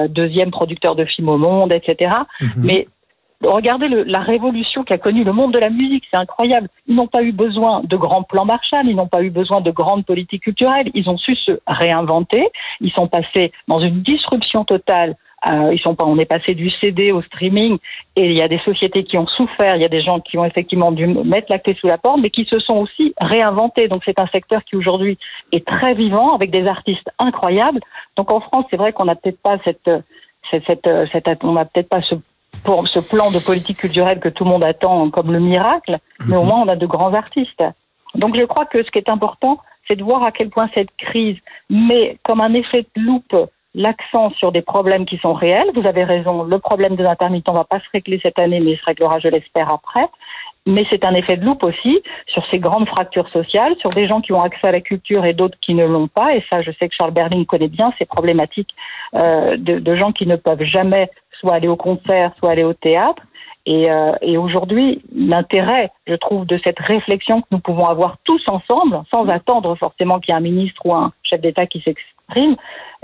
deuxième 0.08 0.51
producteur 0.51 0.96
de 0.96 1.03
films 1.03 1.27
au 1.27 1.38
monde, 1.38 1.74
etc. 1.74 2.15
Mhm. 2.39 2.50
Mais 2.58 2.88
regardez 3.44 3.89
le, 3.89 4.03
la 4.03 4.20
révolution 4.20 4.86
qu'a 4.86 4.98
connue 4.98 5.25
le 5.25 5.34
monde 5.34 5.53
de 5.53 5.60
la 5.60 5.70
musique, 5.70 6.05
c'est 6.10 6.17
incroyable. 6.17 6.70
Ils 6.88 6.96
n'ont 6.96 7.08
pas 7.08 7.24
eu 7.24 7.34
besoin 7.34 7.82
de 7.84 7.98
grands 7.98 8.24
plans 8.24 8.46
Marshall, 8.46 8.88
ils 8.88 8.96
n'ont 8.96 9.08
pas 9.08 9.22
eu 9.22 9.32
besoin 9.32 9.60
de 9.60 9.72
grandes 9.72 10.05
politiques 10.05 10.44
culturelles, 10.44 10.89
ils 10.94 11.10
ont 11.10 11.17
su 11.17 11.36
se 11.36 11.60
réinventer, 11.67 12.48
ils 12.79 12.91
sont 12.91 13.08
passés 13.08 13.51
dans 13.67 13.79
une 13.79 14.01
disruption 14.01 14.63
totale 14.63 15.17
Euh, 15.48 15.74
ils 15.74 15.80
sont 15.80 15.96
pas, 15.96 16.06
on 16.06 16.18
est 16.18 16.25
passé 16.25 16.56
du 16.56 16.70
CD 16.70 17.12
au 17.12 17.22
streaming 17.22 17.78
et 18.16 18.25
il 18.25 18.38
y 18.38 18.42
a 18.42 18.48
des 18.48 18.58
sociétés 18.60 19.04
qui 19.04 19.18
ont 19.18 19.28
souffert, 19.28 19.75
il 19.75 19.82
y 19.82 19.86
a 19.86 19.90
des 19.90 20.02
gens 20.02 20.20
qui 20.20 20.38
ont 20.38 20.46
effectivement 20.46 20.92
dû 20.92 21.06
mettre 21.08 21.48
la 21.52 21.60
clé 21.60 21.75
sous 21.80 21.88
la 21.88 21.98
porte, 21.98 22.20
mais 22.22 22.32
qui 22.32 22.46
se 22.46 22.58
sont 22.60 22.78
aussi 22.78 23.14
réinventés. 23.20 23.88
Donc 23.88 24.02
c'est 24.06 24.20
un 24.20 24.28
secteur 24.28 24.64
qui 24.64 24.75
aujourd'hui 24.75 25.18
est 25.52 25.66
très 25.66 25.94
vivant 25.94 26.36
avec 26.36 26.50
des 26.50 26.66
artistes 26.66 27.10
incroyables. 27.20 27.80
Donc 28.16 28.32
en 28.32 28.40
France, 28.40 28.66
c'est 28.72 28.78
vrai 28.78 28.92
qu'on 28.92 29.06
n'a 29.06 29.16
peut-être 29.16 29.40
pas 29.40 29.58
cette, 29.64 29.90
cette, 30.50 30.66
cette, 30.66 30.90
cette 31.12 31.44
on 31.44 31.54
n'a 31.54 31.66
peut-être 31.66 31.90
pas 31.90 32.02
ce 32.02 32.16
pour 32.64 32.88
ce 32.88 33.00
plan 33.00 33.32
de 33.32 33.40
politique 33.40 33.78
culturelle 33.78 34.20
que 34.20 34.30
tout 34.30 34.44
le 34.44 34.50
monde 34.50 34.64
attend 34.64 35.10
comme 35.10 35.32
le 35.32 35.40
miracle, 35.40 36.00
mais 36.25 36.36
au 36.36 36.42
mhm. 36.42 36.48
moins 36.48 36.62
on 36.62 36.68
a 36.68 36.75
de 36.75 36.86
grands 36.86 37.14
artistes. 37.14 37.64
Donc 38.16 38.36
je 38.36 38.46
crois 38.46 38.66
que 38.66 38.84
ce 38.84 38.90
qui 38.90 38.98
est 38.98 39.10
important, 39.10 39.60
c'est 39.88 39.96
de 39.96 40.04
voir 40.04 40.24
à 40.24 40.32
quel 40.32 40.50
point 40.50 40.70
cette 40.74 40.96
crise 40.98 41.38
met 41.70 42.18
comme 42.24 42.42
un 42.42 42.54
effet 42.54 42.86
de 42.96 43.02
loupe 43.02 43.36
l'accent 43.75 44.32
sur 44.32 44.51
des 44.51 44.62
problèmes 44.62 45.05
qui 45.05 45.17
sont 45.17 45.34
réels. 45.34 45.70
Vous 45.75 45.86
avez 45.86 46.03
raison, 46.03 46.44
le 46.44 46.60
problème 46.60 46.96
des 46.96 47.05
intermittents 47.05 47.51
ne 47.51 47.58
va 47.60 47.63
pas 47.65 47.79
se 47.79 47.89
régler 47.94 48.20
cette 48.24 48.39
année, 48.39 48.60
mais 48.60 48.72
il 48.72 48.77
se 48.77 48.86
réglera, 48.86 49.20
je 49.20 49.27
l'espère, 49.27 49.72
après. 49.72 50.08
Mais 50.67 50.86
c'est 50.89 51.05
un 51.05 51.13
effet 51.13 51.38
de 51.38 51.46
loupe 51.46 51.63
aussi 51.63 52.01
sur 52.25 52.44
ces 52.48 52.58
grandes 52.58 52.88
fractures 52.88 53.29
sociales, 53.29 53.75
sur 53.79 53.91
des 53.91 54.08
gens 54.08 54.22
qui 54.22 54.34
ont 54.34 54.41
accès 54.41 54.67
à 54.67 54.72
la 54.72 54.82
culture 54.82 55.24
et 55.25 55.34
d'autres 55.34 55.58
qui 55.62 55.75
ne 55.75 55.86
l'ont 55.86 56.08
pas. 56.08 56.36
Et 56.36 56.44
ça, 56.50 56.62
je 56.62 56.72
sais 56.72 56.89
que 56.89 56.96
Charles 56.96 57.12
Berling 57.12 57.46
connaît 57.46 57.67
bien 57.67 57.94
ces 58.00 58.05
problématiques 58.05 58.74
euh, 59.15 59.58
de, 59.58 59.96
gens 59.96 60.12
qui 60.12 60.25
ne 60.25 60.38
peuvent 60.38 60.63
jamais 60.63 61.12
soit 61.39 61.53
aller 61.53 61.67
au 61.67 61.75
concert, 61.75 62.32
soit 62.39 62.51
aller 62.51 62.63
au 62.63 62.74
théâtre. 62.74 63.22
Euh, 63.67 64.13
et 64.22 64.38
aujourd'hui, 64.38 65.01
l'intérêt, 65.13 65.91
je 66.08 66.15
trouve, 66.15 66.46
de 66.46 66.60
cette 66.63 66.79
réflexion 66.79 67.41
que 67.41 67.48
nous 67.51 67.60
pouvons 67.60 67.86
avoir 67.86 68.17
tous 68.24 68.44
ensemble, 68.48 69.01
sans 69.12 69.27
attendre 69.27 69.75
forcément 69.75 70.20
qu'il 70.20 70.34
y 70.34 70.36
ait 70.36 70.39
un 70.39 70.41
ministre 70.41 70.84
ou 70.86 70.94
un 70.96 71.12
chef 71.24 71.41
d'État 71.41 71.67
qui 71.67 71.79
s'exprime, 71.82 72.14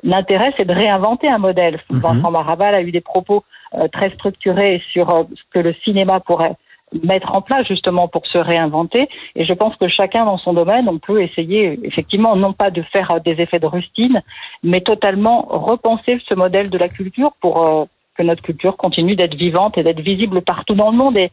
l'intérêt, 0.03 0.53
c'est 0.57 0.65
de 0.65 0.73
réinventer 0.73 1.27
un 1.27 1.37
modèle. 1.37 1.79
Mhm. 1.89 1.99
Vincent 1.99 2.31
Maraval 2.31 2.75
a 2.75 2.81
eu 2.81 2.91
des 2.91 3.01
propos 3.01 3.43
euh, 3.75 3.87
très 3.87 4.09
structurés 4.11 4.81
sur 4.91 5.09
euh, 5.09 5.23
ce 5.35 5.41
que 5.51 5.59
le 5.59 5.73
cinéma 5.83 6.19
pourrait 6.19 6.55
mettre 7.03 7.33
en 7.33 7.41
place 7.41 7.65
justement 7.67 8.09
pour 8.09 8.27
se 8.27 8.37
réinventer. 8.37 9.07
Et 9.35 9.45
je 9.45 9.53
pense 9.53 9.77
que 9.77 9.87
chacun 9.87 10.25
dans 10.25 10.37
son 10.37 10.53
domaine, 10.53 10.89
on 10.89 10.99
peut 10.99 11.21
essayer 11.21 11.79
effectivement 11.83 12.35
non 12.35 12.51
pas 12.51 12.69
de 12.69 12.81
faire 12.81 13.21
des 13.21 13.39
effets 13.41 13.59
de 13.59 13.65
rustine, 13.65 14.21
mais 14.61 14.81
totalement 14.81 15.43
repenser 15.49 16.21
ce 16.27 16.33
modèle 16.35 16.69
de 16.69 16.77
la 16.77 16.89
culture 16.89 17.31
pour 17.39 17.87
que 18.15 18.23
notre 18.23 18.41
culture 18.41 18.75
continue 18.75 19.15
d'être 19.15 19.35
vivante 19.35 19.77
et 19.77 19.83
d'être 19.83 20.01
visible 20.01 20.41
partout 20.41 20.73
dans 20.73 20.91
le 20.91 20.97
monde. 20.97 21.17
Et 21.17 21.31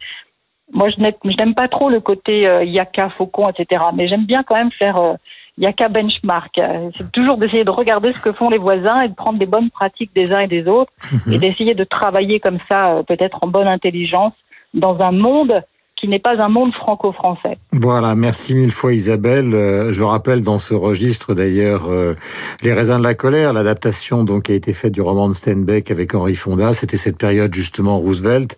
moi, 0.74 0.88
je 0.90 1.00
n'aime 1.00 1.54
pas 1.54 1.68
trop 1.68 1.88
le 1.88 2.00
côté 2.00 2.46
euh, 2.46 2.64
yaka, 2.64 3.08
faucon, 3.10 3.48
etc. 3.48 3.84
Mais 3.94 4.08
j'aime 4.08 4.26
bien 4.26 4.42
quand 4.42 4.56
même 4.56 4.72
faire 4.72 4.98
euh, 4.98 5.14
yaka 5.58 5.88
benchmark. 5.88 6.60
C'est 6.96 7.12
toujours 7.12 7.36
d'essayer 7.36 7.64
de 7.64 7.70
regarder 7.70 8.12
ce 8.12 8.20
que 8.20 8.32
font 8.32 8.48
les 8.48 8.58
voisins 8.58 9.02
et 9.02 9.08
de 9.08 9.14
prendre 9.14 9.38
des 9.38 9.46
bonnes 9.46 9.70
pratiques 9.70 10.10
des 10.14 10.32
uns 10.32 10.40
et 10.40 10.46
des 10.46 10.66
autres 10.66 10.92
mhm. 11.12 11.32
et 11.32 11.38
d'essayer 11.38 11.74
de 11.74 11.84
travailler 11.84 12.40
comme 12.40 12.58
ça, 12.68 12.92
euh, 12.92 13.02
peut-être 13.02 13.38
en 13.42 13.48
bonne 13.48 13.68
intelligence, 13.68 14.32
dans 14.74 15.00
un 15.00 15.12
monde 15.12 15.62
qui 16.00 16.06
n'est 16.06 16.18
pas 16.18 16.40
un 16.40 16.48
monde 16.48 16.72
franco-français. 16.72 17.58
Voilà, 17.72 18.14
merci 18.14 18.54
mille 18.54 18.70
fois 18.70 18.92
Isabelle. 18.92 19.52
Euh, 19.54 19.92
je 19.92 20.02
rappelle 20.02 20.42
dans 20.42 20.58
ce 20.58 20.74
registre 20.74 21.34
d'ailleurs 21.34 21.86
euh, 21.88 22.14
Les 22.62 22.72
raisins 22.72 22.98
de 22.98 23.02
la 23.02 23.14
colère, 23.14 23.52
l'adaptation 23.52 24.22
donc 24.22 24.44
qui 24.44 24.52
a 24.52 24.54
été 24.54 24.72
faite 24.72 24.92
du 24.92 25.00
roman 25.00 25.28
de 25.28 25.34
Steinbeck 25.34 25.90
avec 25.90 26.14
Henri 26.14 26.34
Fonda. 26.34 26.72
C'était 26.72 26.96
cette 26.96 27.18
période 27.18 27.52
justement 27.52 27.98
Roosevelt. 27.98 28.56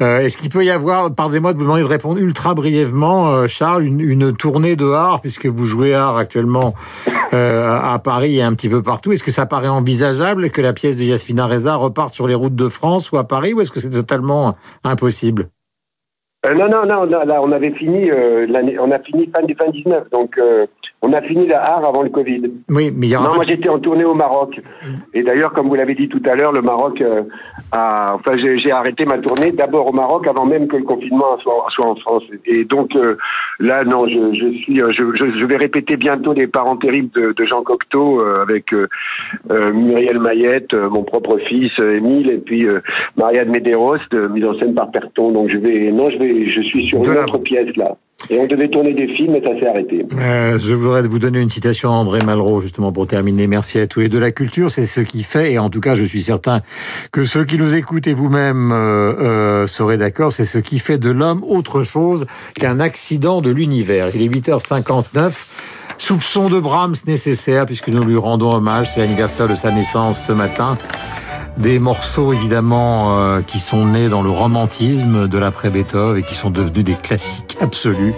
Euh, 0.00 0.20
est-ce 0.20 0.38
qu'il 0.38 0.48
peut 0.48 0.64
y 0.64 0.70
avoir, 0.70 1.14
pardonnez-moi 1.14 1.52
de 1.52 1.58
vous 1.58 1.64
demander 1.64 1.82
de 1.82 1.88
répondre 1.88 2.18
ultra 2.18 2.54
brièvement, 2.54 3.46
Charles, 3.46 3.84
une, 3.84 4.00
une, 4.00 4.34
tournée 4.34 4.76
de 4.76 4.90
art 4.90 5.20
puisque 5.20 5.46
vous 5.46 5.66
jouez 5.66 5.94
art 5.94 6.16
actuellement 6.16 6.74
à 7.32 7.98
Paris 8.02 8.36
et 8.36 8.42
un 8.42 8.54
petit 8.54 8.68
peu 8.68 8.82
partout. 8.82 9.12
Est-ce 9.12 9.22
que 9.22 9.30
ça 9.30 9.46
paraît 9.46 9.68
envisageable 9.68 10.50
que 10.50 10.62
la 10.62 10.72
pièce 10.72 10.96
de 10.96 11.04
Yasmina 11.04 11.46
Reza 11.46 11.74
reparte 11.74 12.14
sur 12.14 12.26
les 12.26 12.34
routes 12.34 12.56
de 12.56 12.68
France 12.68 13.12
ou 13.12 13.18
à 13.18 13.24
Paris 13.24 13.52
ou 13.52 13.60
est-ce 13.60 13.70
que 13.70 13.80
c'est 13.80 13.90
totalement 13.90 14.56
impossible? 14.84 15.50
Euh, 16.46 16.54
non, 16.54 16.68
non, 16.68 16.86
non, 16.86 17.04
là, 17.04 17.42
on 17.42 17.50
avait 17.52 17.72
fini, 17.72 18.10
euh, 18.10 18.46
on 18.80 18.90
a 18.92 18.98
fini 19.00 19.26
fin, 19.34 19.42
fin 19.58 19.70
19, 19.70 20.10
donc 20.10 20.38
euh, 20.38 20.66
on 21.00 21.12
a 21.12 21.22
fini 21.22 21.46
la 21.46 21.62
art 21.62 21.84
avant 21.84 22.02
le 22.02 22.10
Covid. 22.10 22.42
Oui, 22.68 22.92
mais 22.94 23.06
il 23.06 23.10
y 23.10 23.14
a 23.14 23.20
Non, 23.20 23.36
moi 23.36 23.44
j'étais 23.48 23.68
en 23.68 23.78
tournée 23.78 24.04
au 24.04 24.14
Maroc. 24.14 24.60
Et 25.14 25.22
d'ailleurs, 25.22 25.52
comme 25.52 25.68
vous 25.68 25.76
l'avez 25.76 25.94
dit 25.94 26.08
tout 26.08 26.22
à 26.26 26.34
l'heure, 26.34 26.50
le 26.50 26.60
Maroc 26.60 27.00
euh, 27.00 27.22
a. 27.70 28.14
Enfin, 28.14 28.36
j'ai 28.36 28.72
arrêté 28.72 29.04
ma 29.04 29.18
tournée 29.18 29.52
d'abord 29.52 29.88
au 29.88 29.92
Maroc 29.92 30.26
avant 30.26 30.44
même 30.44 30.66
que 30.66 30.76
le 30.76 30.82
confinement 30.82 31.38
soit, 31.40 31.66
soit 31.70 31.86
en 31.86 31.94
France. 31.94 32.24
Et 32.46 32.64
donc 32.64 32.96
euh, 32.96 33.16
là, 33.60 33.84
non, 33.84 34.08
je, 34.08 34.34
je 34.34 34.58
suis. 34.58 34.82
Euh, 34.82 34.90
je, 34.90 35.04
je, 35.40 35.46
vais 35.46 35.56
répéter 35.56 35.96
bientôt 35.96 36.32
les 36.32 36.48
parents 36.48 36.76
terribles 36.76 37.10
de, 37.14 37.32
de 37.32 37.46
Jean 37.46 37.62
Cocteau 37.62 38.20
avec 38.42 38.72
Muriel 39.72 40.18
Mayette, 40.18 40.74
mon 40.74 41.04
propre 41.04 41.38
fils 41.38 41.72
Émile, 41.78 42.30
et 42.30 42.38
puis 42.38 42.66
Marianne 43.16 43.50
Medeiros, 43.50 43.96
mise 44.30 44.44
en 44.44 44.58
scène 44.58 44.74
par 44.74 44.90
Perton. 44.90 45.30
Donc 45.30 45.48
je 45.48 45.58
vais. 45.58 45.92
Non, 45.92 46.10
je 46.10 46.18
vais. 46.18 46.50
Je 46.50 46.62
suis 46.62 46.88
sur 46.88 46.98
une 46.98 47.18
autre 47.18 47.38
pièce 47.38 47.74
là. 47.76 47.96
Et 48.30 48.38
on 48.38 48.46
devait 48.46 48.68
tourner 48.68 48.92
des 48.92 49.08
films 49.14 49.36
et 49.36 49.40
ça 49.40 49.58
s'est 49.58 49.66
arrêté. 49.66 50.04
Euh, 50.12 50.58
je 50.58 50.74
voudrais 50.74 51.02
vous 51.02 51.18
donner 51.18 51.40
une 51.40 51.48
citation 51.48 51.90
d'André 51.90 52.20
Malraux, 52.22 52.60
justement, 52.60 52.92
pour 52.92 53.06
terminer. 53.06 53.46
Merci 53.46 53.78
à 53.78 53.86
tous 53.86 54.00
les 54.00 54.08
deux. 54.08 54.18
La 54.18 54.32
culture, 54.32 54.70
c'est 54.70 54.86
ce 54.86 55.00
qui 55.00 55.22
fait, 55.22 55.52
et 55.52 55.58
en 55.58 55.70
tout 55.70 55.80
cas, 55.80 55.94
je 55.94 56.04
suis 56.04 56.22
certain 56.22 56.60
que 57.12 57.24
ceux 57.24 57.44
qui 57.44 57.56
nous 57.56 57.74
écoutent 57.74 58.06
et 58.06 58.12
vous-même 58.12 58.70
euh, 58.72 59.14
euh, 59.62 59.66
seraient 59.66 59.96
d'accord, 59.96 60.32
c'est 60.32 60.44
ce 60.44 60.58
qui 60.58 60.78
fait 60.78 60.98
de 60.98 61.10
l'homme 61.10 61.42
autre 61.44 61.84
chose 61.84 62.26
qu'un 62.58 62.80
accident 62.80 63.40
de 63.40 63.50
l'univers. 63.50 64.08
Il 64.14 64.22
est 64.22 64.28
8h59. 64.28 65.32
Soupçon 65.96 66.48
de 66.48 66.60
Brahms 66.60 66.94
nécessaire, 67.06 67.66
puisque 67.66 67.88
nous 67.88 68.04
lui 68.04 68.16
rendons 68.16 68.52
hommage. 68.52 68.90
C'est 68.94 69.00
l'anniversaire 69.00 69.48
de 69.48 69.54
sa 69.54 69.72
naissance 69.72 70.22
ce 70.26 70.32
matin. 70.32 70.76
Des 71.58 71.80
morceaux 71.80 72.32
évidemment 72.32 73.18
euh, 73.18 73.42
qui 73.42 73.58
sont 73.58 73.84
nés 73.86 74.08
dans 74.08 74.22
le 74.22 74.30
romantisme 74.30 75.26
de 75.26 75.38
l'après-Beethoven 75.38 76.20
et 76.20 76.22
qui 76.22 76.34
sont 76.34 76.50
devenus 76.50 76.84
des 76.84 76.94
classiques 76.94 77.56
absolus. 77.60 78.14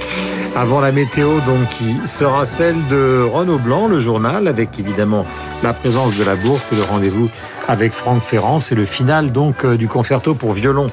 Avant 0.55 0.81
la 0.81 0.93
météo, 0.93 1.41
donc, 1.47 1.69
qui 1.71 2.07
sera 2.07 2.45
celle 2.45 2.77
de 2.89 3.23
Renaud 3.23 3.59
Blanc, 3.59 3.89
le 3.89 3.99
journal, 3.99 4.47
avec 4.47 4.79
évidemment 4.79 5.25
la 5.63 5.73
présence 5.73 6.19
de 6.19 6.25
la 6.25 6.37
bourse 6.37 6.73
et 6.73 6.77
le 6.77 6.83
rendez-vous 6.83 7.31
avec 7.67 7.93
Franck 7.93 8.21
Ferrand. 8.21 8.61
C'est 8.61 8.75
le 8.75 8.85
final 8.85 9.33
donc 9.33 9.65
euh, 9.65 9.77
du 9.77 9.89
concerto 9.89 10.35
pour 10.35 10.53
violon 10.53 10.89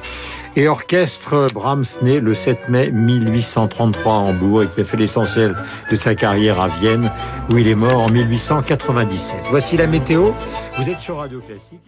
et 0.56 0.68
orchestre 0.68 1.48
Brahms 1.54 1.86
né 2.02 2.20
le 2.20 2.34
7 2.34 2.70
mai 2.70 2.92
1833 2.92 4.14
à 4.14 4.18
Hambourg 4.18 4.64
et 4.64 4.68
qui 4.68 4.82
a 4.82 4.84
fait 4.84 4.98
l'essentiel 4.98 5.56
de 5.92 5.96
sa 5.96 6.16
carrière 6.16 6.60
à 6.60 6.68
Vienne 6.68 7.12
où 7.52 7.58
il 7.58 7.68
est 7.68 7.76
mort 7.76 8.02
en 8.02 8.10
1897. 8.10 9.36
Voici 9.50 9.78
la 9.78 9.86
météo. 9.86 10.32
Vous 10.78 10.90
êtes 10.90 11.00
sur 11.00 11.18
Radio 11.18 11.42
Classique. 11.42 11.82